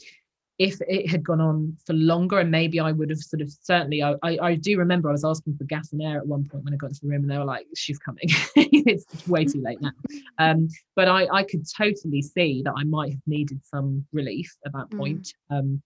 [0.62, 4.04] if it had gone on for longer and maybe i would have sort of certainly
[4.04, 6.64] I, I i do remember i was asking for gas and air at one point
[6.64, 8.28] when i got into the room and they were like she's coming.
[8.92, 9.92] It's way too late now.
[10.38, 14.74] Um but i i could totally see that i might have needed some relief at
[14.74, 14.98] that Mm.
[14.98, 15.34] point.
[15.50, 15.82] Um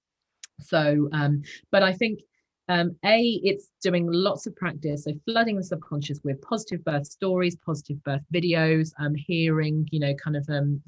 [0.60, 1.42] so um
[1.74, 2.20] but i think
[2.70, 5.04] um a it's doing lots of practice.
[5.06, 10.14] So flooding the subconscious with positive birth stories positive birth videos um hearing you know
[10.16, 10.82] kind of um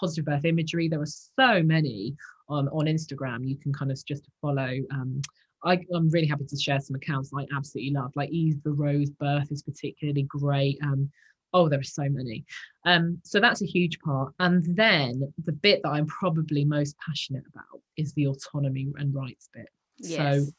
[0.00, 0.88] positive birth imagery.
[0.88, 2.14] There are so many
[2.50, 5.20] on on instagram you can kind of just follow um
[5.62, 8.12] I, I'm really happy to share some accounts I absolutely love.
[8.16, 10.78] Like Eve the Rose Birth is particularly great.
[10.82, 11.10] Um,
[11.52, 12.46] oh, there are so many.
[12.86, 14.32] Um, so that's a huge part.
[14.38, 19.50] And then the bit that I'm probably most passionate about is the autonomy and rights
[19.52, 19.68] bit.
[19.98, 20.46] Yes.
[20.46, 20.50] So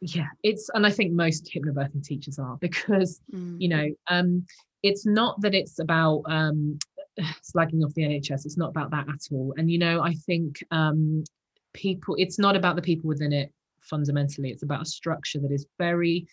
[0.00, 3.60] yeah, it's and I think most hypnobirthing teachers are because Mm.
[3.60, 4.46] you know um
[4.82, 6.78] it's not that it's about um
[7.42, 9.54] slagging off the nhs it's not about that at all.
[9.56, 11.24] And you know i think um
[11.72, 14.50] people it's not about the people within it fundamentally.
[14.50, 16.26] It's about a structure that is very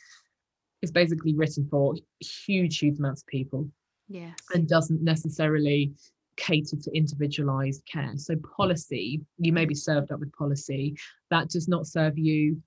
[0.82, 3.68] is basically written for huge huge amounts of people
[4.08, 4.38] yes.
[4.54, 5.94] and doesn't necessarily
[6.38, 8.12] cater to individualized care.
[8.18, 10.96] So policy you may be served up with policy.
[11.32, 12.62] That does not serve you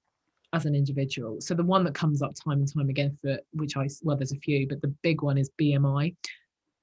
[0.54, 1.40] as an individual.
[1.40, 4.32] So the one that comes up time and time again for which I well there's
[4.32, 6.16] a few but the big one is bmi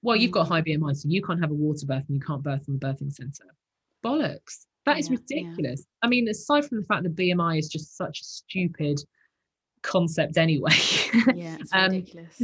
[0.05, 0.49] well you've got Mm.
[0.49, 2.79] high bmi so you can't have a water birth and you can't birth in the
[2.85, 3.47] birthing center
[4.03, 5.47] bollocks that is Yeah, yeah.
[5.49, 8.97] ridiculous i mean aside from the fact that bmi is just such a stupid
[9.81, 10.71] concept anyway
[11.35, 11.57] yeah.
[11.59, 12.41] It's um, ridiculous.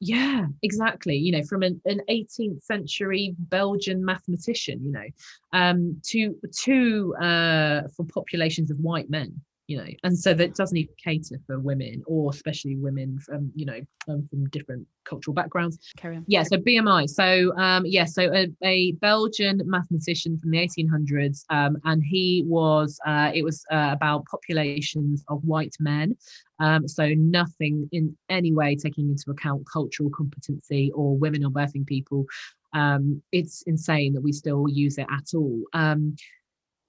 [0.00, 1.16] yeah, exactly.
[1.16, 5.08] You know, from an, an 18th century Belgian mathematician, you know,
[5.52, 9.30] um, to to uh, for populations of white men,
[9.70, 13.64] you know, and so that doesn't even cater for women or especially women from you
[13.64, 15.78] know um, from different cultural backgrounds.
[15.96, 16.24] Carry on.
[16.26, 17.08] Yeah, so BMI.
[17.08, 22.98] So um, yeah, so a, a Belgian mathematician from the 1800s, um, and he was
[23.06, 26.16] uh, it was uh, about populations of white men.
[26.58, 31.86] Um, so nothing in any way taking into account cultural competency or women or birthing
[31.86, 32.26] people.
[32.72, 35.62] Um, it's insane that we still use it at all.
[35.74, 36.16] Um,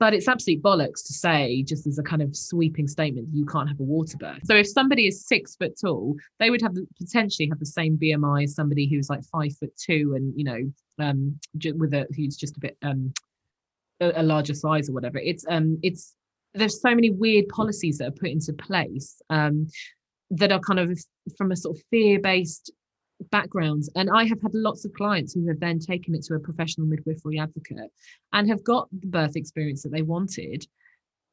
[0.01, 3.69] but it's absolute bollocks to say, just as a kind of sweeping statement, you can't
[3.69, 4.39] have a water birth.
[4.45, 8.45] So if somebody is six foot tall, they would have potentially have the same BMI
[8.45, 11.39] as somebody who's like five foot two, and you know, um,
[11.76, 13.13] with a who's just a bit um,
[13.99, 15.19] a, a larger size or whatever.
[15.19, 16.15] It's um, it's
[16.55, 19.67] there's so many weird policies that are put into place um,
[20.32, 20.97] that are kind of
[21.38, 22.71] from a sort of fear-based
[23.30, 26.39] backgrounds and i have had lots of clients who have then taken it to a
[26.39, 27.91] professional midwifery advocate
[28.34, 30.65] and have got the birth experience that they wanted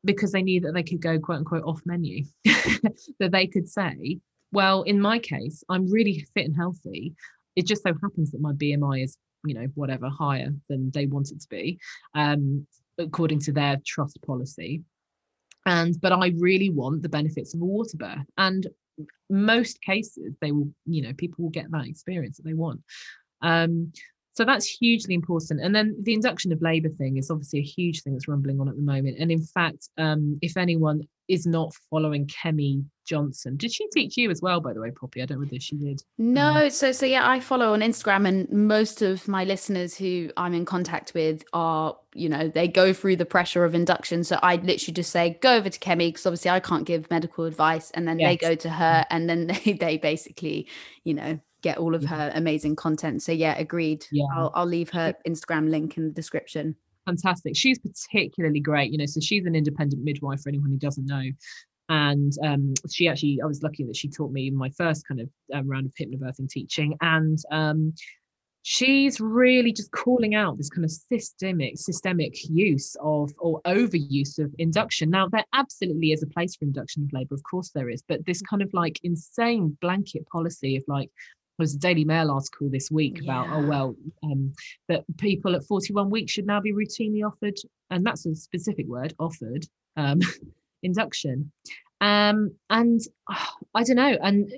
[0.04, 4.18] because they knew that they could go quote unquote off menu that they could say
[4.52, 7.14] well in my case i'm really fit and healthy.
[7.56, 11.30] It just so happens that my bmi is you know whatever higher than they want
[11.30, 11.78] it to be
[12.14, 12.66] um,
[12.98, 14.82] according to their trust policy.
[15.66, 18.26] And but i really want the benefits of a water birth.
[18.36, 18.66] And
[19.30, 22.82] most cases they will you know people will get that experience that they want.
[23.42, 23.92] Um,
[24.38, 25.60] so that's hugely important.
[25.60, 28.68] And then the induction of labor thing is obviously a huge thing that's rumbling on
[28.68, 29.16] at the moment.
[29.18, 34.30] And in fact um, if anyone is not following kemi johnson did she teach you
[34.30, 35.20] as well by the way poppy?
[35.20, 36.02] I don't know whether she did.
[36.18, 40.30] No um, so so yeah i follow on instagram and most of my listeners who
[40.36, 44.24] i'm in contact with are you know they go through the pressure of induction.
[44.24, 47.44] So i literally just say go over to kemi because obviously i can't give medical
[47.44, 48.30] advice and then yes.
[48.30, 50.68] they go to her and then they, they basically
[51.04, 53.22] you know get all of her amazing content.
[53.22, 54.06] So yeah, agreed.
[54.10, 54.26] Yeah.
[54.34, 56.76] I'll, I'll leave her Instagram link in the description.
[57.06, 57.56] Fantastic.
[57.56, 59.06] She's particularly great, you know.
[59.06, 61.22] So she's an independent midwife for anyone who doesn't know.
[61.88, 65.30] And um, she actually, I was lucky that she taught me my first kind of
[65.54, 66.94] um, round of hypnobirthing teaching.
[67.00, 67.94] And um,
[68.62, 74.54] she's really just calling out this kind of systemic systemic use of or overuse of
[74.58, 78.02] induction now there absolutely is a place for induction of labor of course there is
[78.08, 81.10] but this kind of like insane blanket policy of like
[81.58, 83.24] was a Daily Mail article this week yeah.
[83.24, 84.52] about oh well um,
[84.88, 87.56] that people at 41 weeks should now be routinely offered
[87.90, 90.20] and that's a specific word offered um,
[90.82, 91.50] induction.
[92.00, 93.00] Um, and
[93.30, 94.52] oh, I don't know and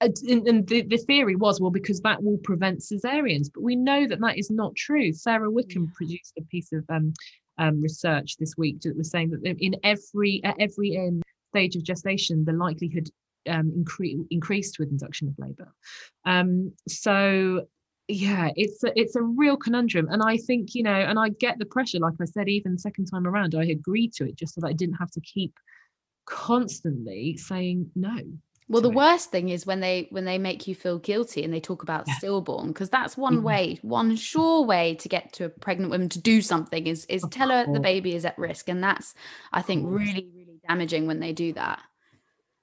[0.00, 4.06] uh, and the, the theory was well because that will prevent cesareans but we know
[4.06, 5.12] that that is not true.
[5.12, 7.12] Sara Wickham produced a piece of um,
[7.58, 11.22] um, research this week that was saying that in every at every um,
[11.52, 13.08] stage of gestation the likelihood
[13.48, 15.72] um, incre- increased with induction of labour.
[16.24, 17.66] Um, so
[18.08, 21.58] yeah, it's a, it's a real conundrum, and I think you know, and I get
[21.58, 21.98] the pressure.
[21.98, 24.72] Like I said, even second time around, I agreed to it just so that I
[24.72, 25.54] didn't have to keep
[26.26, 28.18] constantly saying no
[28.68, 31.60] well the worst thing is when they when they make you feel guilty and they
[31.60, 32.14] talk about yeah.
[32.14, 33.44] stillborn because that's one mm-hmm.
[33.44, 37.24] way one sure way to get to a pregnant woman to do something is is
[37.30, 39.14] tell her the baby is at risk and that's
[39.52, 41.80] i think really really damaging when they do that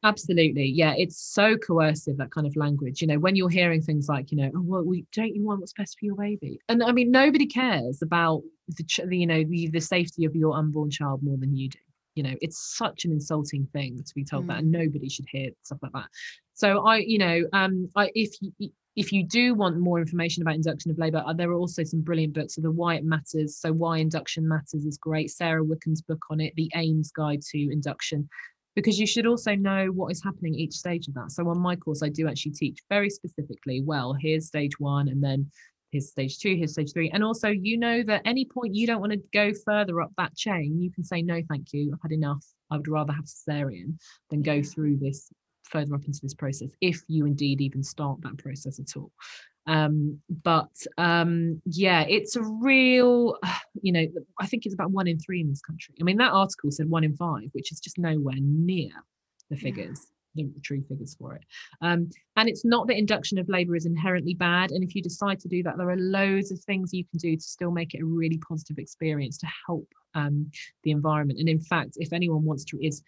[0.04, 0.66] Absolutely.
[0.66, 0.94] Yeah.
[0.98, 3.02] It's so coercive, that kind of language.
[3.02, 5.62] You know, when you're hearing things like, you know, oh, well, we, don't you want
[5.62, 6.60] what's best for your baby?
[6.68, 8.86] And I mean, nobody cares about the,
[9.16, 11.80] you know, the, the safety of your unborn child more than you do.
[12.16, 14.48] You know, it's such an insulting thing to be told mm.
[14.50, 16.06] that, and nobody should hear stuff like that.
[16.54, 20.54] So I, you know, um, I, if you, if you do want more information about
[20.54, 22.54] induction of labour, uh, there are also some brilliant books.
[22.56, 25.32] So the Why It Matters, so Why Induction Matters is great.
[25.32, 28.30] Sara Wickham's book on it, The AIMS Guide to Induction
[28.76, 31.32] because you should also know what is happening each stage of that.
[31.32, 35.24] So on my course, I do actually teach very specifically, well, here's stage one, and
[35.24, 35.50] then
[35.92, 37.10] here's stage two, here's stage three.
[37.12, 40.36] And also, you know that any point you don't want to go further up that
[40.36, 42.44] chain, you can say, no, thank you, I've had enough.
[42.72, 43.98] I would rather have cesarean
[44.30, 45.30] than go through this
[45.64, 49.12] further up into this process, if you indeed even start that process at all
[49.68, 53.38] um but um yeah it's a real
[53.82, 54.06] you know
[54.40, 55.96] i think it's about one in three in this country.
[56.00, 58.92] I mean that article said one in five which is just nowhere near
[59.50, 60.46] the figures yeah.
[60.54, 61.44] the true figures for it.
[61.82, 65.40] Um and it's not that induction of labor is inherently bad and if you decide
[65.40, 68.02] to do that there are loads of things you can do to still make it
[68.02, 70.52] a really positive experience to help um
[70.84, 71.40] the environment.
[71.40, 73.02] And in fact if anyone wants to is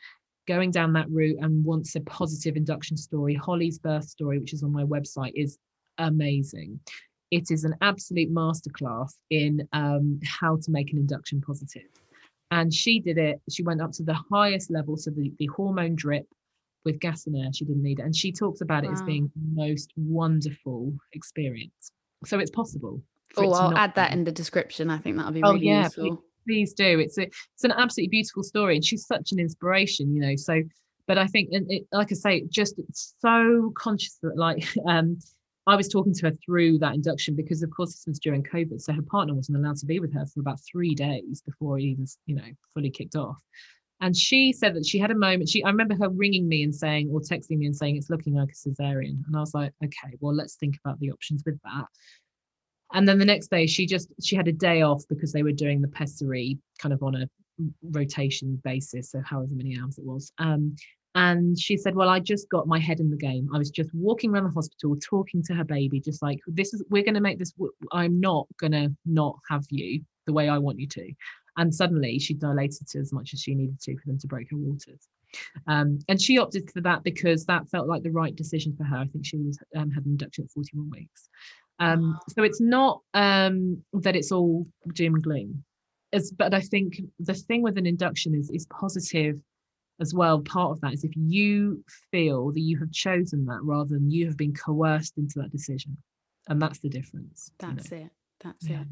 [0.48, 4.62] going down that route and wants a positive induction story holly's birth story which is
[4.62, 5.58] on my website is
[5.98, 6.80] amazing.
[7.32, 11.90] It is an absolute masterclass in um, how to make an induction positive.
[12.52, 15.96] And she did it, she went up to the highest level, so the, the hormone
[15.96, 16.26] drip
[16.86, 18.04] with gas and air, she didn't need it.
[18.04, 18.92] And she talks about wow.
[18.92, 21.92] it as being the most wonderful experience.
[22.26, 23.02] So it's possible.
[23.38, 24.90] Oh, I'll add that in the description.
[24.90, 26.24] I think that'll be oh, really yeah, useful.
[26.46, 27.00] Please, please do.
[27.00, 30.36] It's a, it's an absolutely beautiful story, and she's such an inspiration, you know.
[30.36, 30.62] So,
[31.08, 32.80] but I think, and it, like I say, just
[33.20, 35.18] so conscious that, like, um,
[35.68, 38.80] I was talking to her through that induction because, of course, this was during COVID.
[38.82, 41.84] So her partner wasn't allowed to be with her for about three days before it
[41.84, 42.44] even, you know,
[42.74, 43.42] fully kicked off.
[44.02, 45.50] And she said that she had a moment.
[45.50, 48.36] She, I remember her ringing me and saying, or texting me and saying, it's looking
[48.36, 49.26] like a cesarean.
[49.26, 51.86] And I was like, okay, well, let's think about the options with that.
[52.94, 55.52] And then the next day, she just she had a day off because they were
[55.52, 57.28] doing the pessary kind of on a
[57.92, 60.32] rotation basis, so however many hours it was.
[60.38, 60.76] Um,
[61.16, 63.50] and she said, Well, I just got my head in the game.
[63.54, 66.84] I was just walking around the hospital, talking to her baby, just like, This is,
[66.90, 67.54] we're going to make this,
[67.92, 71.14] I'm not going to not have you the way I want you to.
[71.58, 74.50] and suddenly she dilated to as much as she needed to for them to break
[74.52, 75.08] her waters.
[75.68, 78.98] Um, and she opted for that because that felt like the right decision for her.
[78.98, 81.30] I think she was um, had an induction at 41 weeks.
[81.80, 85.64] Um, so it's not um, that it's all doom and gloom.
[86.12, 89.38] It's, but I think the thing with an induction is is positive
[90.00, 90.42] as well.
[90.42, 94.26] Part of that is if you feel that you have chosen that rather than you
[94.28, 95.98] have been coerced into that decision,
[96.48, 97.52] and that's the difference.
[97.60, 98.04] That's you know?
[98.06, 98.12] it.
[98.42, 98.82] That's yeah.
[98.82, 98.88] it.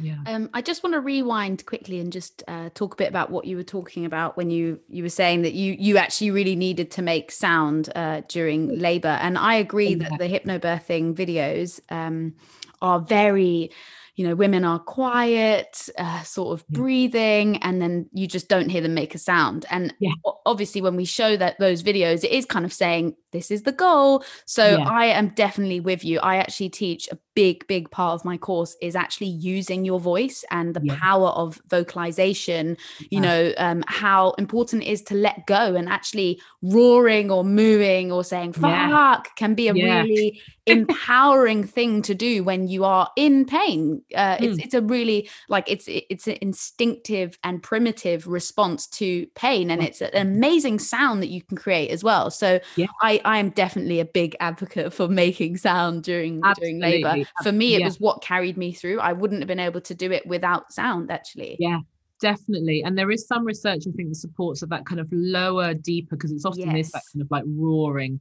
[0.00, 0.16] Yeah.
[0.26, 3.44] Um, I just want to rewind quickly and just uh, talk a bit about what
[3.44, 6.90] you were talking about when you you were saying that you you actually really needed
[6.92, 12.34] to make sound uh, during labour, and I agree that the hypnobirthing videos um,
[12.82, 13.70] are very
[14.16, 18.80] you know women are quiet uh, sort of breathing and then you just don't hear
[18.80, 19.66] them make a sound.
[19.70, 20.12] And yeah.
[20.46, 23.72] obviously when we show that those videos it is kind of saying this is the
[23.72, 24.24] goal.
[24.46, 24.88] So yeah.
[24.88, 26.20] i am definitely with you.
[26.20, 30.44] I actually teach a big big part of my course is actually using your voice
[30.50, 30.96] and the yeah.
[31.00, 32.76] power of vocalization
[33.10, 38.12] you know um, how important it is to let go and actually roaring or mooing
[38.12, 43.44] or saying fuck can be a really empowering thing to do when you are in
[43.44, 44.64] pain uh, it's mm.
[44.64, 50.00] it's a really like it's it's an instinctive and primitive response to pain and it's
[50.00, 52.86] an amazing sound that you can create as well so yeah.
[53.02, 56.80] i i am definitely a big advocate for making sound during Absolutely.
[56.80, 57.86] during labor for me it yeah.
[57.86, 61.10] was what carried me through i wouldn't have been able to do it without sound
[61.10, 61.80] actually yeah
[62.20, 65.74] definitely and there is some research i think that supports of that kind of lower
[65.74, 66.86] deeper because it's often yes.
[66.86, 68.20] is that kind of like roaring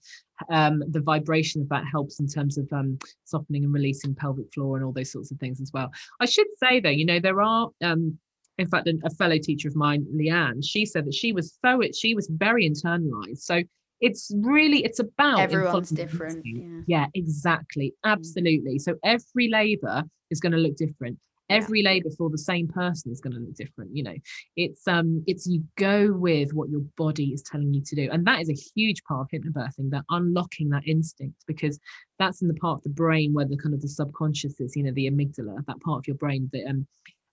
[0.49, 4.75] um the vibration of that helps in terms of um softening and releasing pelvic floor
[4.75, 7.41] and all those sorts of things as well i should say though you know there
[7.41, 8.17] are um
[8.57, 11.81] in fact a, a fellow teacher of mine leanne she said that she was so
[11.81, 13.61] it she was very internalized so
[14.01, 16.81] it's really it's about everyone's different yeah.
[16.87, 17.05] yeah.
[17.13, 18.11] exactly mm.
[18.11, 21.17] absolutely so every labor is going to look different
[21.53, 21.89] every yeah.
[21.89, 24.15] labor for the same person is going to look different you know
[24.55, 28.25] it's um it's you go with what your body is telling you to do and
[28.25, 31.79] that is a huge part of hypnobirthing that unlocking that instinct because
[32.19, 34.83] that's in the part of the brain where the kind of the subconscious is you
[34.83, 36.85] know the amygdala that part of your brain that um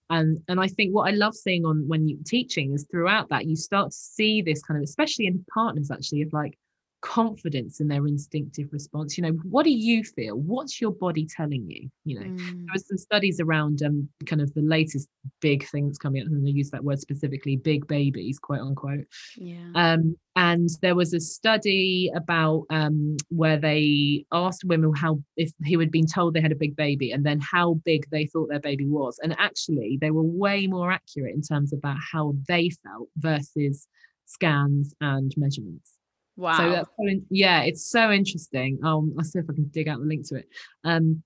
[0.09, 3.45] and and i think what i love seeing on when you teaching is throughout that
[3.45, 6.57] you start to see this kind of especially in partners actually of like
[7.01, 9.17] confidence in their instinctive response.
[9.17, 10.35] You know what do you feel?
[10.35, 11.89] What's your body telling you?
[12.05, 12.37] You know mm.
[12.37, 16.27] there was some studies around um kind of the latest big thing that's coming out
[16.27, 19.05] and they use that word specifically big babies quote unquote.
[19.35, 19.71] Yeah.
[19.75, 25.79] Um and there was a study about um where they asked women how if who
[25.79, 28.59] had been told they had a big baby and then how big they thought their
[28.59, 29.19] baby was.
[29.23, 33.87] And actually they were way more accurate in terms about how they felt versus
[34.25, 35.97] scans and measurements
[36.37, 36.57] Wow.
[36.57, 36.89] So that's
[37.29, 38.79] yeah, it's so interesting.
[38.83, 40.47] Um, I'll see if I can dig out the link to it.
[40.83, 41.23] Um,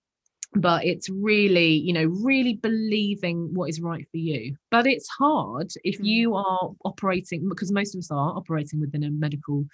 [0.54, 4.56] but it's really, you know, really believing what is right for you.
[4.72, 6.06] But it's hard if mm.
[6.06, 9.66] you are operating because most of us are operating within a medical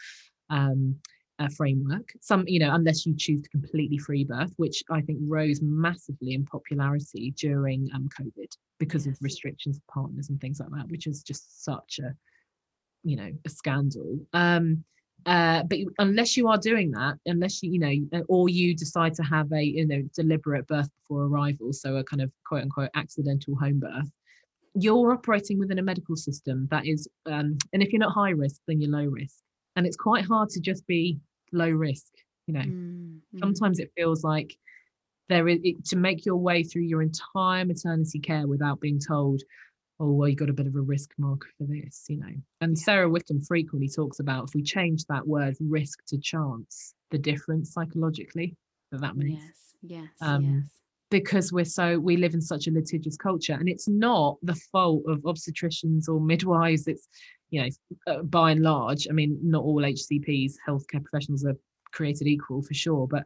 [0.50, 0.96] um
[1.42, 2.14] uh, framework.
[2.22, 6.34] Some, you know, unless you choose to completely free birth, which I think rose massively
[6.34, 8.48] in popularity during um, COVID
[8.80, 9.16] because yes.
[9.16, 12.14] of restrictions of partners and things like that, which is just such a,
[13.04, 14.20] you know, a scandal.
[14.34, 14.84] Um,
[15.26, 19.24] uh, but unless you are doing that unless you you know or you decide to
[19.24, 23.56] have a you know deliberate birth before arrival so a kind of quote unquote accidental
[23.56, 24.10] home birth
[24.74, 28.62] you're operating within a medical system that is um, and if you're not high risk
[28.68, 29.40] then you're low risk
[29.76, 31.20] and it's quite hard to just be
[31.52, 32.12] low risk
[32.48, 33.38] you know mm-hmm.
[33.40, 34.56] sometimes it feels like
[35.30, 39.42] there is it, to make your way through your entire maternity care without being told
[40.02, 42.34] oh well you got a bit of a risk mark for this you know.
[42.60, 47.18] And Sara Wickham frequently talks about if we change that word risk to chance the
[47.18, 48.56] difference psychologically
[48.92, 50.64] that that makes yes yes, um, yes.
[51.10, 55.04] because we're so we live in such a litigious culture and it's not the fault
[55.08, 56.88] of obstetricians or midwives.
[56.88, 57.08] It's
[57.52, 57.70] you know
[58.08, 61.56] uh, by and large i mean not all hcps healthcare professionals are
[61.92, 63.26] created equal for sure but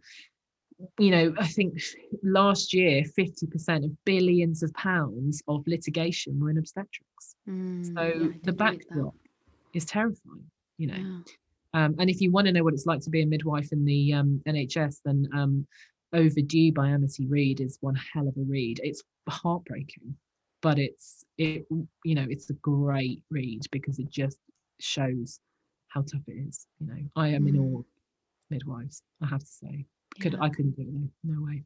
[0.99, 1.79] you know, I think
[2.23, 7.35] last year, 50% of billions of pounds of litigation were in obstetrics.
[7.49, 9.15] Mm, so yeah, the backdrop
[9.73, 10.45] is terrifying,
[10.77, 10.95] you know.
[10.95, 11.85] Yeah.
[11.85, 13.83] Um, and if you want to know what it's like to be a midwife in
[13.83, 15.67] the um, NHS, then um,
[16.13, 18.79] Overdue by Amity Reed is one hell of a read.
[18.83, 20.15] It's heartbreaking,
[20.61, 21.65] but it's it
[22.05, 24.37] you know it's a great read because it just
[24.79, 25.39] shows
[25.89, 26.65] how tough it is.
[26.79, 27.49] You know, I am mm.
[27.49, 27.81] in awe
[28.49, 29.01] midwives.
[29.21, 29.85] I have to say
[30.19, 30.39] could yeah.
[30.41, 31.63] I couldn't do it no, no way.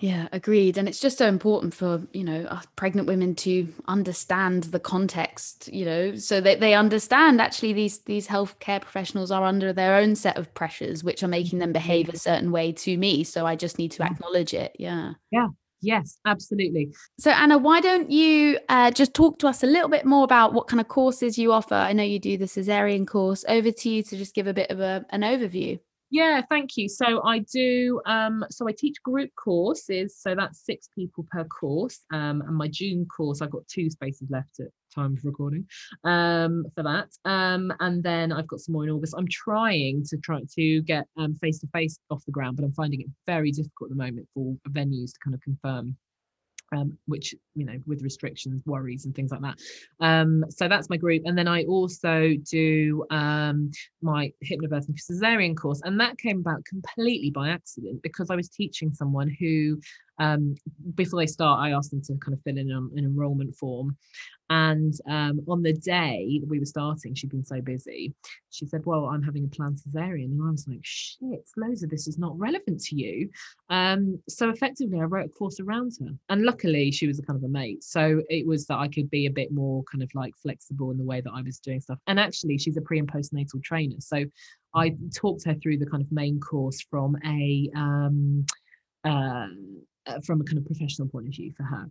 [0.00, 0.76] Yeah, agreed.
[0.76, 5.84] And it's just so important for, you know, pregnant women to understand the context, you
[5.84, 10.36] know, so that they understand actually these these healthcare professionals are under their own set
[10.36, 13.22] of pressures which are making them behave a certain way to me.
[13.22, 14.74] So I just need to acknowledge it.
[14.78, 15.14] Yeah.
[15.30, 15.48] Yeah.
[15.80, 16.94] Yes, absolutely.
[17.18, 20.54] So, Anna, why don't you uh, just talk to us a little bit more about
[20.54, 21.74] what kind of courses you offer?
[21.74, 23.44] I know you do the cesarean course.
[23.46, 25.78] Over to you to just give a bit of a, an overview.
[26.14, 26.88] Yeah, thank you.
[26.88, 28.00] So I do.
[28.06, 30.16] Um, so I teach group courses.
[30.16, 32.02] So that's six people per course.
[32.12, 35.66] Um, and my June course, I've got two spaces left at time of recording
[36.04, 37.08] um, for that.
[37.24, 39.16] Um, and then I've got some more in August.
[39.18, 41.08] I'm trying to try to get
[41.40, 44.28] face to face off the ground, but I'm finding it very difficult at the moment
[44.34, 45.96] for venues to kind of confirm
[46.74, 49.58] um, which you know with restrictions worries and things like that.
[50.00, 51.22] Um, so that's my group.
[51.24, 53.70] And then i also do um,
[54.02, 55.80] my hypnobirthing cesarean course.
[55.84, 59.80] And that came about completely by accident because i was teaching someone who
[60.18, 60.54] um,
[60.94, 63.96] before they start i asked them to kind of fill in an, an enrollment form
[64.50, 68.14] and um, on the day that we were starting, she'd been so busy.
[68.50, 70.32] She said, Well, I'm having a planned cesarean.
[70.32, 73.30] And I was like, Shit, loads of this is not relevant to you.
[73.70, 76.10] Um, so effectively, I wrote a course around her.
[76.28, 77.82] And luckily, she was a kind of a mate.
[77.82, 80.98] So it was that I could be a bit more kind of like flexible in
[80.98, 81.98] the way that I was doing stuff.
[82.06, 84.00] And actually, she's a pre and postnatal trainer.
[84.00, 84.24] So
[84.74, 88.44] I talked her through the kind of main course from a, um,
[89.04, 89.46] uh,
[90.24, 91.90] from a kind of professional point of view for her.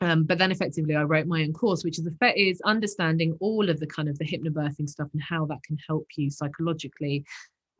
[0.00, 3.80] Um, but then effectively I wrote my own course, which is is understanding all of
[3.80, 7.24] the kind of the hypnobirthing stuff and how that can help you psychologically.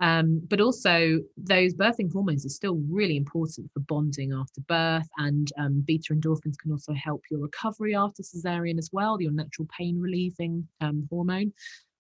[0.01, 5.51] Um, but also those birthing hormones are still really important for bonding after birth and
[5.59, 10.01] um, beta endorphins can also help your recovery after cesarean as well, your natural pain
[10.01, 11.53] relieving um, hormone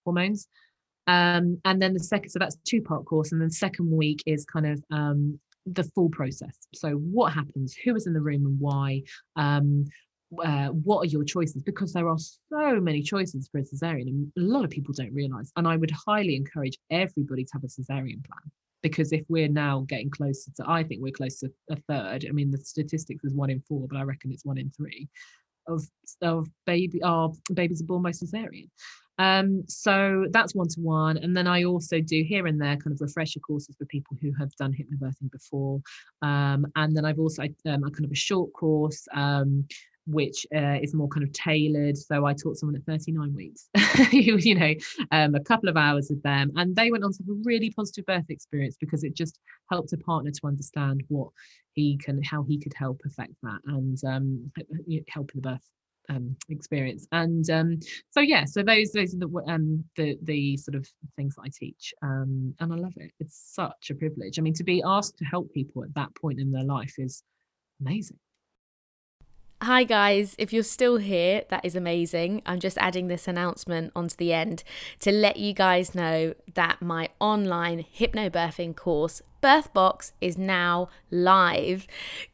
[0.05, 0.49] hormones.
[1.09, 3.33] Um, and then the second, so that's two part course.
[3.33, 5.41] And then second week is kind of um,
[5.75, 6.67] the full process.
[6.75, 9.03] So what happens, who is in the room and why,
[9.37, 9.87] um,
[10.45, 11.63] uh, what are your choices?
[11.63, 15.15] Because there are so many choices for a cesarean and a lot of people don't
[15.15, 18.51] realize and i would highly encourage everybody to have a cesarean plan
[18.83, 22.27] because if we're now getting closer to i think we're close to a third.
[22.29, 25.09] I mean the statistics is one in four but i reckon it's one in three
[25.69, 25.85] of
[26.23, 28.69] of baby our babies are born by cesarean
[29.19, 31.17] um, so that's one to one.
[31.19, 34.33] And then I also do here and there kind of refresher courses for people who
[34.39, 35.81] have done hypnobirthing before.
[36.23, 39.67] Um, and then I've also um, a kind of a short course um,
[40.09, 41.97] which uh, is more kind of tailored.
[41.97, 43.69] So I taught someone at 39 weeks,
[44.13, 44.75] you know,
[45.13, 47.71] um, a couple of hours with them, and they went on to have a really
[47.71, 49.39] positive birth experience because it just
[49.71, 51.29] helped a partner to understand what
[51.75, 54.51] he can, how he could help affect that, and um,
[55.09, 55.69] help the birth
[56.09, 57.07] um, experience.
[57.13, 57.79] And um,
[58.11, 61.49] so yeah, so those those are the um, the the sort of things that I
[61.53, 63.13] teach, um, and I love it.
[63.21, 64.39] It's such a privilege.
[64.39, 67.23] I mean, to be asked to help people at that point in their life is
[67.81, 68.19] amazing.
[69.63, 70.37] Hi, guys.
[70.39, 72.43] If you're still here, that is amazing.
[72.47, 74.63] I'm just adding this announcement onto the end
[75.01, 81.87] to let you guys know that my online hypnobirthing course Birthbox is now live.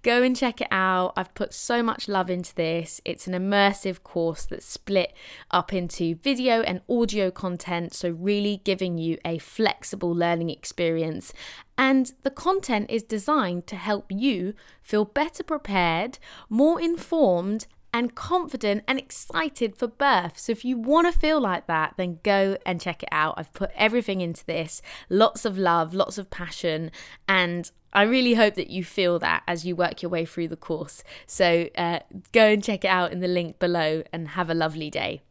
[0.03, 1.13] Go and check it out.
[1.17, 3.01] I've put so much love into this.
[3.05, 5.13] It's an immersive course that's split
[5.51, 11.33] up into video and audio content, so really giving you a flexible learning experience.
[11.77, 16.19] And the content is designed to help you feel better prepared,
[16.49, 20.37] more informed, and confident and excited for birth.
[20.37, 23.35] So if you want to feel like that, then go and check it out.
[23.37, 26.91] I've put everything into this lots of love, lots of passion,
[27.29, 30.57] and I really hope that you feel that as you work your way through the
[30.57, 31.05] course.
[31.29, 32.01] So uh,
[32.33, 35.23] go and check it out in the link below and have a lovely day.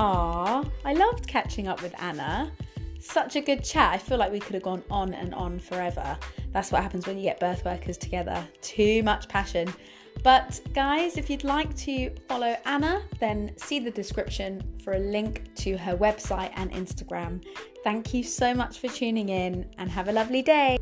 [0.00, 2.52] Ah, I loved catching up with Anna.
[3.00, 3.92] Such a good chat.
[3.92, 6.16] I feel like we could have gone on and on forever.
[6.52, 8.46] That's what happens when you get birth workers together.
[8.62, 9.74] Too much passion.
[10.22, 15.52] But guys, if you'd like to follow Anna, then see the description for a link
[15.56, 17.44] to her website and Instagram.
[17.82, 20.78] Thank you so much for tuning in and have a lovely day.